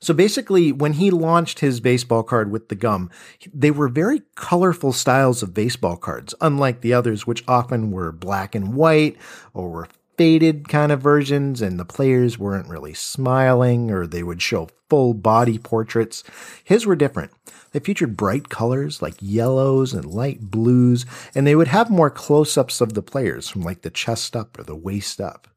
So 0.00 0.14
basically, 0.14 0.70
when 0.70 0.92
he 0.92 1.10
launched 1.10 1.58
his 1.58 1.80
baseball 1.80 2.22
card 2.22 2.52
with 2.52 2.68
the 2.68 2.76
gum, 2.76 3.10
they 3.52 3.72
were 3.72 3.88
very 3.88 4.22
colorful 4.36 4.92
styles 4.92 5.42
of 5.42 5.54
baseball 5.54 5.96
cards, 5.96 6.36
unlike 6.40 6.82
the 6.82 6.94
others, 6.94 7.26
which 7.26 7.42
often 7.48 7.90
were 7.90 8.12
black 8.12 8.54
and 8.54 8.74
white 8.74 9.16
or 9.54 9.68
were 9.68 9.88
faded 10.18 10.68
kind 10.68 10.92
of 10.92 11.00
versions, 11.00 11.62
and 11.62 11.78
the 11.78 11.84
players 11.84 12.38
weren't 12.38 12.68
really 12.68 12.92
smiling 12.92 13.90
or 13.90 14.06
they 14.06 14.22
would 14.22 14.42
show 14.42 14.68
full 14.90 15.14
body 15.14 15.58
portraits. 15.58 16.24
His 16.64 16.84
were 16.84 16.96
different. 16.96 17.30
They 17.72 17.80
featured 17.80 18.16
bright 18.16 18.48
colors 18.48 19.00
like 19.00 19.14
yellows 19.20 19.94
and 19.94 20.04
light 20.04 20.40
blues, 20.40 21.06
and 21.34 21.46
they 21.46 21.54
would 21.54 21.68
have 21.68 21.90
more 21.90 22.10
close 22.10 22.58
ups 22.58 22.80
of 22.80 22.94
the 22.94 23.02
players 23.02 23.48
from 23.48 23.62
like 23.62 23.82
the 23.82 23.90
chest 23.90 24.34
up 24.34 24.58
or 24.58 24.64
the 24.64 24.76
waist 24.76 25.20
up. 25.20 25.48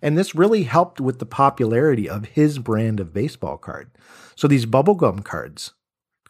And 0.00 0.16
this 0.16 0.34
really 0.34 0.64
helped 0.64 1.00
with 1.00 1.18
the 1.18 1.26
popularity 1.26 2.08
of 2.08 2.26
his 2.26 2.58
brand 2.58 3.00
of 3.00 3.14
baseball 3.14 3.56
card. 3.56 3.90
So 4.36 4.46
these 4.46 4.66
bubblegum 4.66 5.24
cards 5.24 5.72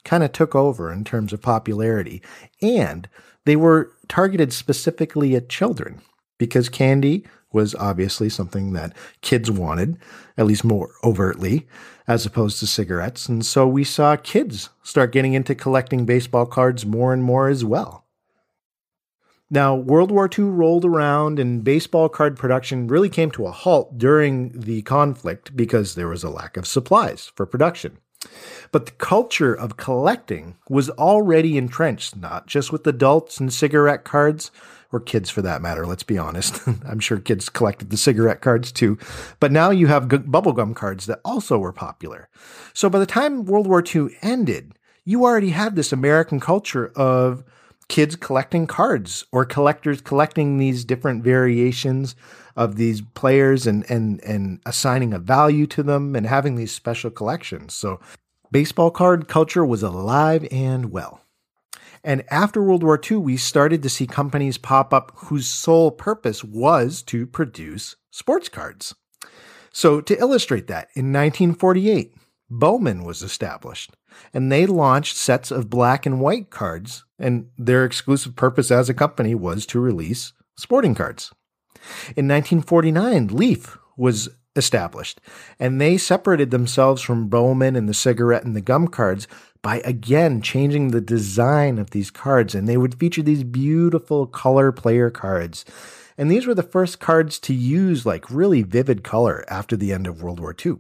kind 0.05 0.23
of 0.23 0.33
took 0.33 0.55
over 0.55 0.93
in 0.93 1.05
terms 1.05 1.33
of 1.33 1.43
popularity, 1.43 2.23
and 2.63 3.09
they 3.45 3.57
were 3.57 3.93
targeted 4.09 4.53
specifically 4.53 5.35
at 5.35 5.49
children 5.49 6.01
because 6.39 6.69
candy 6.69 7.25
was 7.55 7.75
obviously 7.77 8.29
something 8.29 8.73
that 8.73 8.97
kids 9.21 9.51
wanted, 9.51 9.97
at 10.37 10.47
least 10.47 10.65
more 10.65 10.91
overtly, 11.03 11.67
as 12.07 12.27
opposed 12.27 12.59
to 12.59 12.67
cigarettes. 12.67 13.29
And 13.29 13.47
so 13.47 13.67
we 13.67 13.85
saw 13.85 14.17
kids 14.17 14.71
start 14.83 15.13
getting 15.13 15.35
into 15.35 15.55
collecting 15.55 16.05
baseball 16.05 16.47
cards 16.47 16.85
more 16.85 17.13
and 17.13 17.23
more 17.23 17.49
as 17.49 17.65
well. 17.65 18.05
Now, 19.51 19.75
World 19.75 20.11
War 20.11 20.29
II 20.37 20.47
rolled 20.47 20.85
around 20.85 21.39
and 21.39 21.63
baseball 21.63 22.09
card 22.09 22.37
production 22.37 22.89
really 22.89 23.09
came 23.09 23.31
to 23.33 23.47
a 23.47 23.53
halt 23.53 23.99
during 23.99 24.59
the 24.59 24.83
conflict 24.83 25.55
because 25.57 25.95
there 25.95 26.09
was 26.09 26.25
a 26.25 26.31
lack 26.31 26.57
of 26.57 26.67
supplies 26.67 27.31
for 27.37 27.47
production. 27.47 27.99
But 28.73 28.87
the 28.87 28.93
culture 28.93 29.55
of 29.55 29.77
collecting 29.77 30.57
was 30.69 30.91
already 30.91 31.59
entrenched, 31.59 32.17
not 32.17 32.47
just 32.47 32.73
with 32.73 32.87
adults 32.87 33.39
and 33.39 33.53
cigarette 33.53 34.05
cards, 34.05 34.51
or 34.95 35.01
kids 35.01 35.29
for 35.31 35.43
that 35.43 35.61
matter, 35.61 35.87
let's 35.87 36.03
be 36.03 36.17
honest. 36.19 36.61
I'm 36.87 37.01
sure 37.01 37.19
kids 37.19 37.49
collected 37.49 37.91
the 37.91 37.97
cigarette 37.97 38.41
cards 38.41 38.73
too. 38.73 38.99
But 39.41 39.53
now 39.53 39.71
you 39.71 39.89
have 39.89 40.09
g- 40.09 40.19
bubblegum 40.19 40.75
cards 40.75 41.07
that 41.07 41.21
also 41.25 41.59
were 41.59 41.73
popular. 41.73 42.29
So 42.73 42.89
by 42.89 42.99
the 42.99 43.07
time 43.07 43.45
World 43.45 43.67
War 43.67 43.83
II 43.83 44.09
ended, 44.23 44.75
you 45.05 45.25
already 45.25 45.51
had 45.51 45.77
this 45.77 45.93
American 45.93 46.41
culture 46.41 46.93
of 46.97 47.45
kids 47.89 48.17
collecting 48.17 48.67
cards 48.67 49.25
or 49.31 49.45
collectors 49.45 50.01
collecting 50.01 50.57
these 50.57 50.85
different 50.85 51.23
variations 51.23 52.17
of 52.57 52.77
these 52.77 53.03
players 53.03 53.67
and 53.67 53.89
and 53.91 54.23
and 54.25 54.61
assigning 54.65 55.13
a 55.13 55.19
value 55.19 55.67
to 55.67 55.83
them 55.83 56.17
and 56.17 56.27
having 56.27 56.55
these 56.55 56.73
special 56.73 57.11
collections. 57.11 57.75
So 57.75 58.01
baseball 58.51 58.91
card 58.91 59.29
culture 59.29 59.65
was 59.65 59.83
alive 59.83 60.47
and 60.51 60.91
well. 60.91 61.24
And 62.05 62.23
after 62.31 62.63
World 62.63 62.83
War 62.83 63.01
II, 63.11 63.17
we 63.17 63.39
started 63.39 63.83
to 63.83 63.89
see 63.89 64.07
companies 64.07 64.59
pop 64.59 64.93
up 64.93 65.13
whose 65.17 65.49
sole 65.49 65.91
purpose 65.91 66.45
was 66.45 67.03
to 67.05 67.27
produce 67.27 67.97
sports 68.11 68.51
cards. 68.51 68.95
So, 69.73 70.01
to 70.03 70.19
illustrate 70.21 70.67
that, 70.69 70.89
in 70.95 71.07
1948, 71.13 72.15
Bowman 72.51 73.05
was 73.05 73.23
established, 73.23 73.97
and 74.33 74.53
they 74.53 74.67
launched 74.67 75.17
sets 75.17 75.51
of 75.51 75.71
black 75.71 76.05
and 76.07 76.21
white 76.21 76.51
cards, 76.51 77.05
and 77.19 77.49
their 77.57 77.85
exclusive 77.85 78.37
purpose 78.37 78.71
as 78.71 78.89
a 78.89 78.95
company 78.95 79.35
was 79.35 79.65
to 79.67 79.81
release 79.81 80.33
sporting 80.57 80.95
cards. 80.95 81.33
In 82.17 82.29
1949, 82.29 83.29
Leaf 83.29 83.79
was 83.97 84.29
established, 84.55 85.21
and 85.59 85.81
they 85.81 85.97
separated 85.97 86.51
themselves 86.51 87.03
from 87.03 87.29
Bowman 87.29 87.75
and 87.75 87.89
the 87.89 87.95
cigarette 87.95 88.45
and 88.45 88.55
the 88.55 88.61
gum 88.61 88.89
cards 88.89 89.27
by 89.65 89.79
again 89.79 90.43
changing 90.43 90.89
the 90.89 91.01
design 91.01 91.79
of 91.79 91.91
these 91.91 92.11
cards. 92.11 92.55
And 92.55 92.69
they 92.69 92.77
would 92.77 93.01
feature 93.01 93.23
these 93.23 93.43
beautiful 93.43 94.27
color 94.27 94.71
player 94.71 95.11
cards. 95.11 95.65
And 96.19 96.31
these 96.31 96.47
were 96.47 96.55
the 96.55 96.63
first 96.63 97.01
cards 97.01 97.39
to 97.41 97.55
use 97.55 98.05
like 98.05 98.31
really 98.31 98.63
vivid 98.63 99.03
color 99.03 99.43
after 99.49 99.75
the 99.75 99.91
end 99.91 100.07
of 100.07 100.23
World 100.23 100.39
War 100.39 100.55
II. 100.65 100.77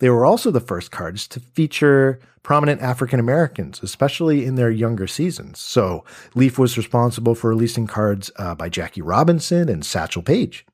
They 0.00 0.10
were 0.10 0.26
also 0.26 0.50
the 0.50 0.60
first 0.60 0.90
cards 0.90 1.28
to 1.28 1.38
feature 1.40 2.18
prominent 2.42 2.80
African 2.82 3.20
Americans, 3.20 3.80
especially 3.84 4.44
in 4.44 4.56
their 4.56 4.70
younger 4.70 5.06
seasons. 5.06 5.60
So 5.60 6.04
Leaf 6.34 6.58
was 6.58 6.76
responsible 6.76 7.36
for 7.36 7.50
releasing 7.50 7.86
cards 7.86 8.32
uh, 8.36 8.56
by 8.56 8.68
Jackie 8.68 9.02
Robinson 9.02 9.68
and 9.68 9.86
Satchel 9.86 10.22
Paige. 10.22 10.66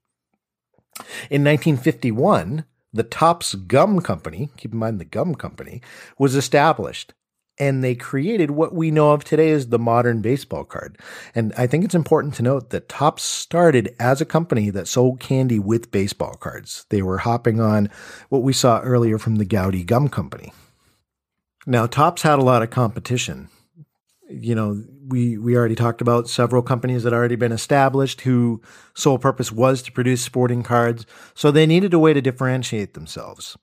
In 1.28 1.44
1951, 1.44 2.64
the 2.92 3.02
Topps 3.02 3.54
Gum 3.54 4.00
Company, 4.00 4.50
keep 4.56 4.72
in 4.72 4.78
mind 4.78 4.98
the 4.98 5.04
Gum 5.04 5.34
Company, 5.34 5.82
was 6.16 6.36
established 6.36 7.12
and 7.58 7.84
they 7.84 7.94
created 7.94 8.50
what 8.50 8.74
we 8.74 8.90
know 8.90 9.12
of 9.12 9.24
today 9.24 9.50
as 9.50 9.68
the 9.68 9.78
modern 9.78 10.20
baseball 10.20 10.64
card. 10.64 10.98
And 11.34 11.52
I 11.56 11.66
think 11.66 11.84
it's 11.84 11.94
important 11.94 12.34
to 12.34 12.42
note 12.42 12.70
that 12.70 12.88
Topps 12.88 13.22
started 13.22 13.94
as 14.00 14.20
a 14.20 14.26
company 14.26 14.70
that 14.70 14.88
sold 14.88 15.20
candy 15.20 15.58
with 15.58 15.90
baseball 15.90 16.34
cards. 16.34 16.86
They 16.90 17.02
were 17.02 17.18
hopping 17.18 17.60
on 17.60 17.90
what 18.28 18.42
we 18.42 18.52
saw 18.52 18.80
earlier 18.80 19.18
from 19.18 19.36
the 19.36 19.46
Goudey 19.46 19.84
Gum 19.84 20.08
Company. 20.08 20.52
Now, 21.66 21.86
Topps 21.86 22.22
had 22.22 22.38
a 22.38 22.44
lot 22.44 22.62
of 22.62 22.70
competition. 22.70 23.48
You 24.28 24.54
know, 24.54 24.82
we 25.06 25.36
we 25.38 25.56
already 25.56 25.74
talked 25.74 26.00
about 26.00 26.28
several 26.28 26.62
companies 26.62 27.02
that 27.02 27.12
already 27.12 27.36
been 27.36 27.52
established 27.52 28.22
who 28.22 28.62
sole 28.94 29.18
purpose 29.18 29.52
was 29.52 29.82
to 29.82 29.92
produce 29.92 30.22
sporting 30.22 30.62
cards, 30.62 31.06
so 31.34 31.50
they 31.50 31.66
needed 31.66 31.92
a 31.92 31.98
way 31.98 32.14
to 32.14 32.22
differentiate 32.22 32.94
themselves. 32.94 33.56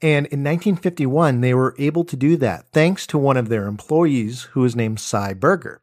And 0.00 0.26
in 0.26 0.42
1951, 0.42 1.40
they 1.40 1.54
were 1.54 1.74
able 1.78 2.04
to 2.04 2.16
do 2.16 2.36
that 2.38 2.68
thanks 2.68 3.06
to 3.08 3.18
one 3.18 3.36
of 3.36 3.48
their 3.48 3.66
employees 3.66 4.42
who 4.52 4.60
was 4.60 4.76
named 4.76 5.00
Sy 5.00 5.34
Berger. 5.34 5.80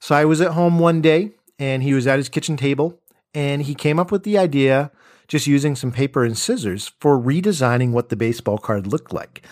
Sy 0.00 0.24
was 0.24 0.40
at 0.40 0.52
home 0.52 0.78
one 0.78 1.00
day 1.00 1.32
and 1.58 1.82
he 1.82 1.94
was 1.94 2.06
at 2.06 2.18
his 2.18 2.28
kitchen 2.28 2.56
table 2.56 3.00
and 3.34 3.62
he 3.62 3.74
came 3.74 3.98
up 3.98 4.10
with 4.10 4.22
the 4.22 4.38
idea, 4.38 4.90
just 5.26 5.46
using 5.46 5.76
some 5.76 5.92
paper 5.92 6.24
and 6.24 6.38
scissors, 6.38 6.92
for 7.00 7.18
redesigning 7.18 7.90
what 7.90 8.08
the 8.08 8.16
baseball 8.16 8.58
card 8.58 8.86
looked 8.86 9.12
like. 9.12 9.42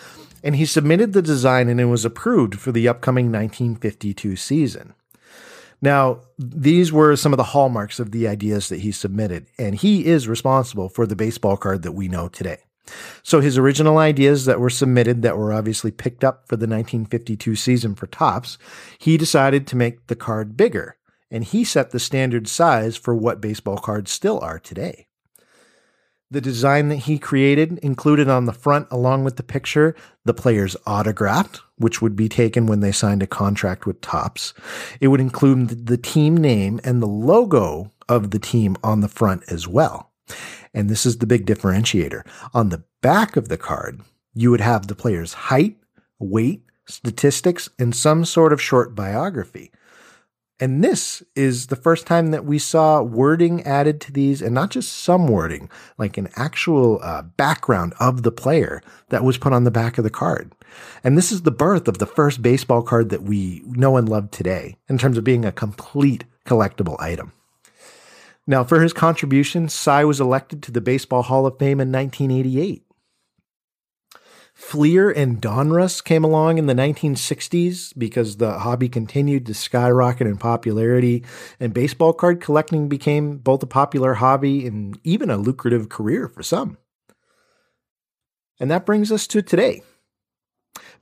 And 0.43 0.55
he 0.55 0.65
submitted 0.65 1.13
the 1.13 1.21
design 1.21 1.69
and 1.69 1.79
it 1.79 1.85
was 1.85 2.05
approved 2.05 2.59
for 2.59 2.71
the 2.71 2.87
upcoming 2.87 3.31
1952 3.31 4.35
season. 4.35 4.93
Now, 5.81 6.21
these 6.39 6.91
were 6.91 7.15
some 7.15 7.33
of 7.33 7.37
the 7.37 7.43
hallmarks 7.43 7.99
of 7.99 8.11
the 8.11 8.27
ideas 8.27 8.69
that 8.69 8.79
he 8.79 8.91
submitted, 8.91 9.45
and 9.59 9.75
he 9.75 10.05
is 10.05 10.27
responsible 10.27 10.89
for 10.89 11.05
the 11.05 11.15
baseball 11.15 11.55
card 11.55 11.83
that 11.83 11.91
we 11.91 12.07
know 12.07 12.27
today. 12.27 12.57
So 13.23 13.39
his 13.39 13.57
original 13.57 13.97
ideas 13.97 14.45
that 14.45 14.59
were 14.59 14.69
submitted 14.69 15.21
that 15.21 15.37
were 15.37 15.53
obviously 15.53 15.91
picked 15.91 16.23
up 16.23 16.47
for 16.47 16.55
the 16.55 16.67
1952 16.67 17.55
season 17.55 17.95
for 17.95 18.07
Topps, 18.07 18.57
he 18.97 19.17
decided 19.17 19.67
to 19.67 19.75
make 19.75 20.07
the 20.07 20.15
card 20.15 20.57
bigger, 20.57 20.97
and 21.29 21.43
he 21.43 21.63
set 21.63 21.91
the 21.91 21.99
standard 21.99 22.47
size 22.47 22.97
for 22.97 23.15
what 23.15 23.41
baseball 23.41 23.77
cards 23.77 24.11
still 24.11 24.39
are 24.39 24.59
today. 24.59 25.07
The 26.29 26.41
design 26.41 26.89
that 26.89 26.97
he 26.97 27.19
created 27.19 27.77
included 27.77 28.27
on 28.27 28.45
the 28.45 28.53
front, 28.53 28.87
along 28.91 29.23
with 29.23 29.37
the 29.37 29.43
picture, 29.43 29.95
the 30.25 30.33
player's 30.33 30.75
autograph, 30.85 31.61
which 31.77 32.01
would 32.01 32.17
be 32.17 32.27
taken 32.27 32.65
when 32.65 32.81
they 32.81 32.91
signed 32.91 33.23
a 33.23 33.27
contract 33.27 33.85
with 33.85 34.01
Topps. 34.01 34.53
It 34.99 35.07
would 35.07 35.21
include 35.21 35.87
the 35.87 35.97
team 35.97 36.35
name 36.35 36.81
and 36.83 37.01
the 37.01 37.07
logo 37.07 37.93
of 38.09 38.31
the 38.31 38.39
team 38.39 38.75
on 38.83 38.99
the 38.99 39.07
front 39.07 39.43
as 39.49 39.69
well. 39.69 40.11
And 40.73 40.89
this 40.89 41.05
is 41.05 41.17
the 41.17 41.27
big 41.27 41.45
differentiator. 41.45 42.25
On 42.53 42.69
the 42.69 42.83
back 43.01 43.35
of 43.35 43.47
the 43.47 43.57
card, 43.57 44.01
you 44.33 44.51
would 44.51 44.61
have 44.61 44.87
the 44.87 44.95
player's 44.95 45.33
height, 45.33 45.77
weight, 46.19 46.63
statistics, 46.85 47.69
and 47.79 47.95
some 47.95 48.25
sort 48.25 48.53
of 48.53 48.61
short 48.61 48.95
biography. 48.95 49.71
And 50.59 50.83
this 50.83 51.21
is 51.35 51.67
the 51.67 51.75
first 51.75 52.07
time 52.07 52.31
that 52.31 52.43
we 52.43 52.57
saw 52.57 53.03
wording 53.03 53.61
added 53.63 54.01
to 54.01 54.11
these, 54.11 54.41
and 54.41 54.55
not 54.55 54.71
just 54.71 54.91
some 54.91 55.27
wording, 55.27 55.69
like 55.99 56.17
an 56.17 56.29
actual 56.35 56.99
uh, 57.03 57.21
background 57.21 57.93
of 57.99 58.23
the 58.23 58.31
player 58.31 58.81
that 59.09 59.23
was 59.23 59.37
put 59.37 59.53
on 59.53 59.65
the 59.65 59.71
back 59.71 59.99
of 59.99 60.03
the 60.03 60.09
card. 60.09 60.53
And 61.03 61.15
this 61.15 61.31
is 61.31 61.43
the 61.43 61.51
birth 61.51 61.87
of 61.87 61.99
the 61.99 62.07
first 62.07 62.41
baseball 62.41 62.81
card 62.81 63.09
that 63.09 63.21
we 63.21 63.61
know 63.65 63.97
and 63.97 64.09
love 64.09 64.31
today 64.31 64.77
in 64.89 64.97
terms 64.97 65.17
of 65.17 65.23
being 65.23 65.45
a 65.45 65.51
complete 65.51 66.23
collectible 66.45 66.99
item. 66.99 67.33
Now, 68.49 68.63
for 68.63 68.81
his 68.81 68.93
contribution, 68.93 69.67
Sy 69.67 70.05
was 70.05 70.21
elected 70.21 70.63
to 70.63 70.71
the 70.71 70.79
Baseball 70.79 71.23
Hall 71.23 71.45
of 71.45 71.59
Fame 71.59 71.81
in 71.81 71.91
1988. 71.91 72.85
Fleer 74.53 75.11
and 75.11 75.39
Donruss 75.39 76.03
came 76.03 76.23
along 76.23 76.57
in 76.57 76.65
the 76.65 76.73
1960s 76.73 77.93
because 77.95 78.37
the 78.37 78.59
hobby 78.59 78.89
continued 78.89 79.45
to 79.45 79.53
skyrocket 79.53 80.25
in 80.25 80.37
popularity, 80.37 81.23
and 81.59 81.73
baseball 81.73 82.13
card 82.13 82.41
collecting 82.41 82.87
became 82.87 83.37
both 83.37 83.61
a 83.61 83.67
popular 83.67 84.15
hobby 84.15 84.65
and 84.65 84.97
even 85.03 85.29
a 85.29 85.37
lucrative 85.37 85.89
career 85.89 86.27
for 86.27 86.41
some. 86.41 86.77
And 88.59 88.71
that 88.71 88.85
brings 88.85 89.11
us 89.11 89.27
to 89.27 89.43
today. 89.43 89.83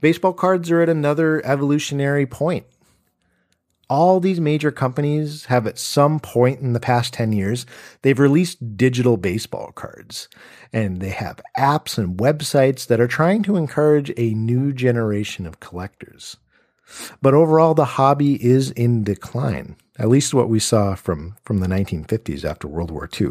Baseball 0.01 0.33
cards 0.33 0.69
are 0.71 0.81
at 0.81 0.89
another 0.89 1.45
evolutionary 1.45 2.25
point 2.25 2.65
all 3.89 4.19
these 4.19 4.39
major 4.39 4.71
companies 4.71 5.45
have 5.45 5.67
at 5.67 5.77
some 5.77 6.19
point 6.19 6.59
in 6.59 6.73
the 6.73 6.79
past 6.79 7.13
10 7.13 7.31
years 7.31 7.65
they've 8.01 8.19
released 8.19 8.77
digital 8.77 9.17
baseball 9.17 9.71
cards. 9.73 10.27
And 10.73 10.99
they 10.99 11.09
have 11.09 11.41
apps 11.57 11.97
and 11.97 12.17
websites 12.17 12.87
that 12.87 12.99
are 12.99 13.07
trying 13.07 13.43
to 13.43 13.55
encourage 13.55 14.11
a 14.17 14.33
new 14.33 14.73
generation 14.73 15.45
of 15.45 15.59
collectors. 15.59 16.37
But 17.21 17.33
overall 17.33 17.73
the 17.73 17.85
hobby 17.85 18.43
is 18.43 18.71
in 18.71 19.03
decline 19.03 19.75
at 19.97 20.09
least 20.09 20.33
what 20.33 20.49
we 20.49 20.59
saw 20.59 20.95
from 20.95 21.35
from 21.43 21.59
the 21.59 21.67
1950s 21.67 22.43
after 22.43 22.67
world 22.67 22.91
war 22.91 23.09
ii 23.19 23.29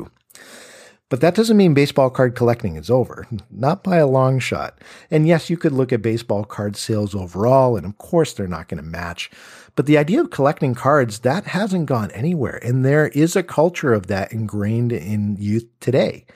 but 1.10 1.20
that 1.20 1.34
doesn't 1.34 1.56
mean 1.56 1.74
baseball 1.74 2.10
card 2.10 2.34
collecting 2.34 2.76
is 2.76 2.90
over, 2.90 3.26
not 3.50 3.84
by 3.84 3.96
a 3.96 4.06
long 4.06 4.38
shot. 4.38 4.78
And 5.10 5.26
yes, 5.26 5.50
you 5.50 5.56
could 5.56 5.72
look 5.72 5.92
at 5.92 6.02
baseball 6.02 6.44
card 6.44 6.76
sales 6.76 7.14
overall, 7.14 7.76
and 7.76 7.86
of 7.86 7.98
course 7.98 8.32
they're 8.32 8.46
not 8.46 8.68
going 8.68 8.82
to 8.82 8.88
match 8.88 9.30
but 9.76 9.86
the 9.86 9.98
idea 9.98 10.20
of 10.20 10.30
collecting 10.30 10.74
cards, 10.74 11.20
that 11.20 11.46
hasn't 11.46 11.86
gone 11.86 12.10
anywhere. 12.12 12.60
And 12.62 12.84
there 12.84 13.08
is 13.08 13.34
a 13.34 13.42
culture 13.42 13.92
of 13.92 14.06
that 14.06 14.32
ingrained 14.32 14.92
in 14.92 15.36
youth 15.38 15.66
today. 15.80 16.26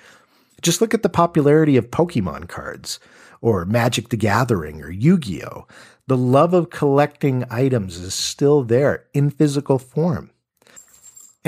Just 0.60 0.80
look 0.80 0.92
at 0.92 1.02
the 1.02 1.08
popularity 1.08 1.76
of 1.76 1.90
Pokemon 1.90 2.48
cards 2.48 2.98
or 3.40 3.64
Magic 3.64 4.08
the 4.08 4.16
Gathering 4.16 4.82
or 4.82 4.90
Yu 4.90 5.18
Gi 5.18 5.44
Oh! 5.44 5.66
The 6.08 6.16
love 6.16 6.54
of 6.54 6.70
collecting 6.70 7.44
items 7.50 7.98
is 7.98 8.14
still 8.14 8.64
there 8.64 9.04
in 9.12 9.30
physical 9.30 9.78
form. 9.78 10.30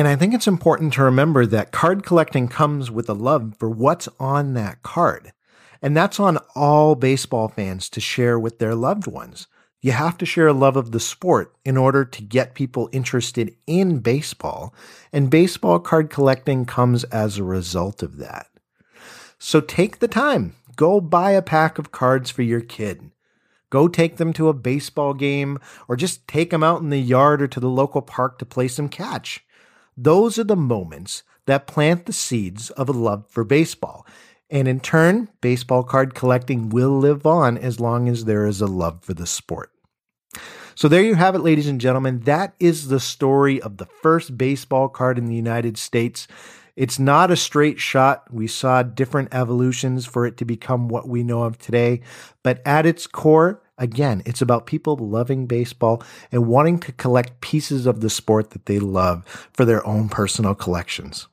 And 0.00 0.08
I 0.08 0.16
think 0.16 0.32
it's 0.32 0.46
important 0.46 0.94
to 0.94 1.02
remember 1.02 1.44
that 1.44 1.72
card 1.72 2.06
collecting 2.06 2.48
comes 2.48 2.90
with 2.90 3.10
a 3.10 3.12
love 3.12 3.54
for 3.58 3.68
what's 3.68 4.08
on 4.18 4.54
that 4.54 4.82
card. 4.82 5.34
And 5.82 5.94
that's 5.94 6.18
on 6.18 6.38
all 6.54 6.94
baseball 6.94 7.48
fans 7.48 7.90
to 7.90 8.00
share 8.00 8.38
with 8.38 8.60
their 8.60 8.74
loved 8.74 9.06
ones. 9.06 9.46
You 9.82 9.92
have 9.92 10.16
to 10.16 10.24
share 10.24 10.46
a 10.46 10.54
love 10.54 10.78
of 10.78 10.92
the 10.92 11.00
sport 11.00 11.54
in 11.66 11.76
order 11.76 12.06
to 12.06 12.22
get 12.22 12.54
people 12.54 12.88
interested 12.92 13.54
in 13.66 13.98
baseball, 13.98 14.74
and 15.12 15.28
baseball 15.28 15.78
card 15.78 16.08
collecting 16.08 16.64
comes 16.64 17.04
as 17.04 17.36
a 17.36 17.44
result 17.44 18.02
of 18.02 18.16
that. 18.16 18.46
So 19.38 19.60
take 19.60 19.98
the 19.98 20.08
time, 20.08 20.54
go 20.76 21.02
buy 21.02 21.32
a 21.32 21.42
pack 21.42 21.78
of 21.78 21.92
cards 21.92 22.30
for 22.30 22.40
your 22.40 22.62
kid. 22.62 23.10
Go 23.68 23.86
take 23.86 24.16
them 24.16 24.32
to 24.32 24.48
a 24.48 24.54
baseball 24.54 25.12
game 25.12 25.58
or 25.88 25.94
just 25.94 26.26
take 26.26 26.48
them 26.48 26.62
out 26.62 26.80
in 26.80 26.88
the 26.88 27.00
yard 27.00 27.42
or 27.42 27.48
to 27.48 27.60
the 27.60 27.68
local 27.68 28.00
park 28.00 28.38
to 28.38 28.46
play 28.46 28.66
some 28.66 28.88
catch. 28.88 29.44
Those 30.02 30.38
are 30.38 30.44
the 30.44 30.56
moments 30.56 31.24
that 31.44 31.66
plant 31.66 32.06
the 32.06 32.14
seeds 32.14 32.70
of 32.70 32.88
a 32.88 32.92
love 32.92 33.26
for 33.28 33.44
baseball. 33.44 34.06
And 34.48 34.66
in 34.66 34.80
turn, 34.80 35.28
baseball 35.42 35.82
card 35.82 36.14
collecting 36.14 36.70
will 36.70 36.98
live 36.98 37.26
on 37.26 37.58
as 37.58 37.80
long 37.80 38.08
as 38.08 38.24
there 38.24 38.46
is 38.46 38.62
a 38.62 38.66
love 38.66 39.04
for 39.04 39.12
the 39.12 39.26
sport. 39.26 39.70
So 40.74 40.88
there 40.88 41.02
you 41.02 41.16
have 41.16 41.34
it, 41.34 41.40
ladies 41.40 41.66
and 41.66 41.78
gentlemen. 41.78 42.20
That 42.20 42.54
is 42.58 42.88
the 42.88 42.98
story 42.98 43.60
of 43.60 43.76
the 43.76 43.84
first 43.84 44.38
baseball 44.38 44.88
card 44.88 45.18
in 45.18 45.26
the 45.26 45.34
United 45.34 45.76
States. 45.76 46.26
It's 46.76 46.98
not 46.98 47.30
a 47.30 47.36
straight 47.36 47.78
shot. 47.78 48.32
We 48.32 48.46
saw 48.46 48.82
different 48.82 49.34
evolutions 49.34 50.06
for 50.06 50.24
it 50.24 50.38
to 50.38 50.46
become 50.46 50.88
what 50.88 51.06
we 51.06 51.22
know 51.22 51.42
of 51.42 51.58
today. 51.58 52.00
But 52.42 52.62
at 52.64 52.86
its 52.86 53.06
core, 53.06 53.62
again, 53.80 54.22
it's 54.24 54.40
about 54.40 54.66
people 54.66 54.96
loving 54.96 55.46
baseball 55.46 56.02
and 56.30 56.46
wanting 56.46 56.78
to 56.80 56.92
collect 56.92 57.40
pieces 57.40 57.86
of 57.86 58.00
the 58.00 58.10
sport 58.10 58.50
that 58.50 58.66
they 58.66 58.78
love 58.78 59.24
for 59.52 59.64
their 59.64 59.84
own 59.84 60.08
personal 60.08 60.54
collections. 60.54 61.26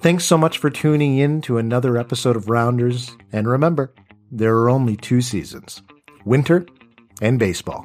Thanks 0.00 0.24
so 0.24 0.38
much 0.38 0.56
for 0.56 0.70
tuning 0.70 1.18
in 1.18 1.42
to 1.42 1.58
another 1.58 1.98
episode 1.98 2.36
of 2.36 2.48
Rounders. 2.48 3.10
And 3.32 3.46
remember, 3.46 3.92
there 4.30 4.56
are 4.56 4.70
only 4.70 4.96
two 4.96 5.20
seasons 5.20 5.82
winter 6.24 6.64
and 7.20 7.38
baseball. 7.38 7.84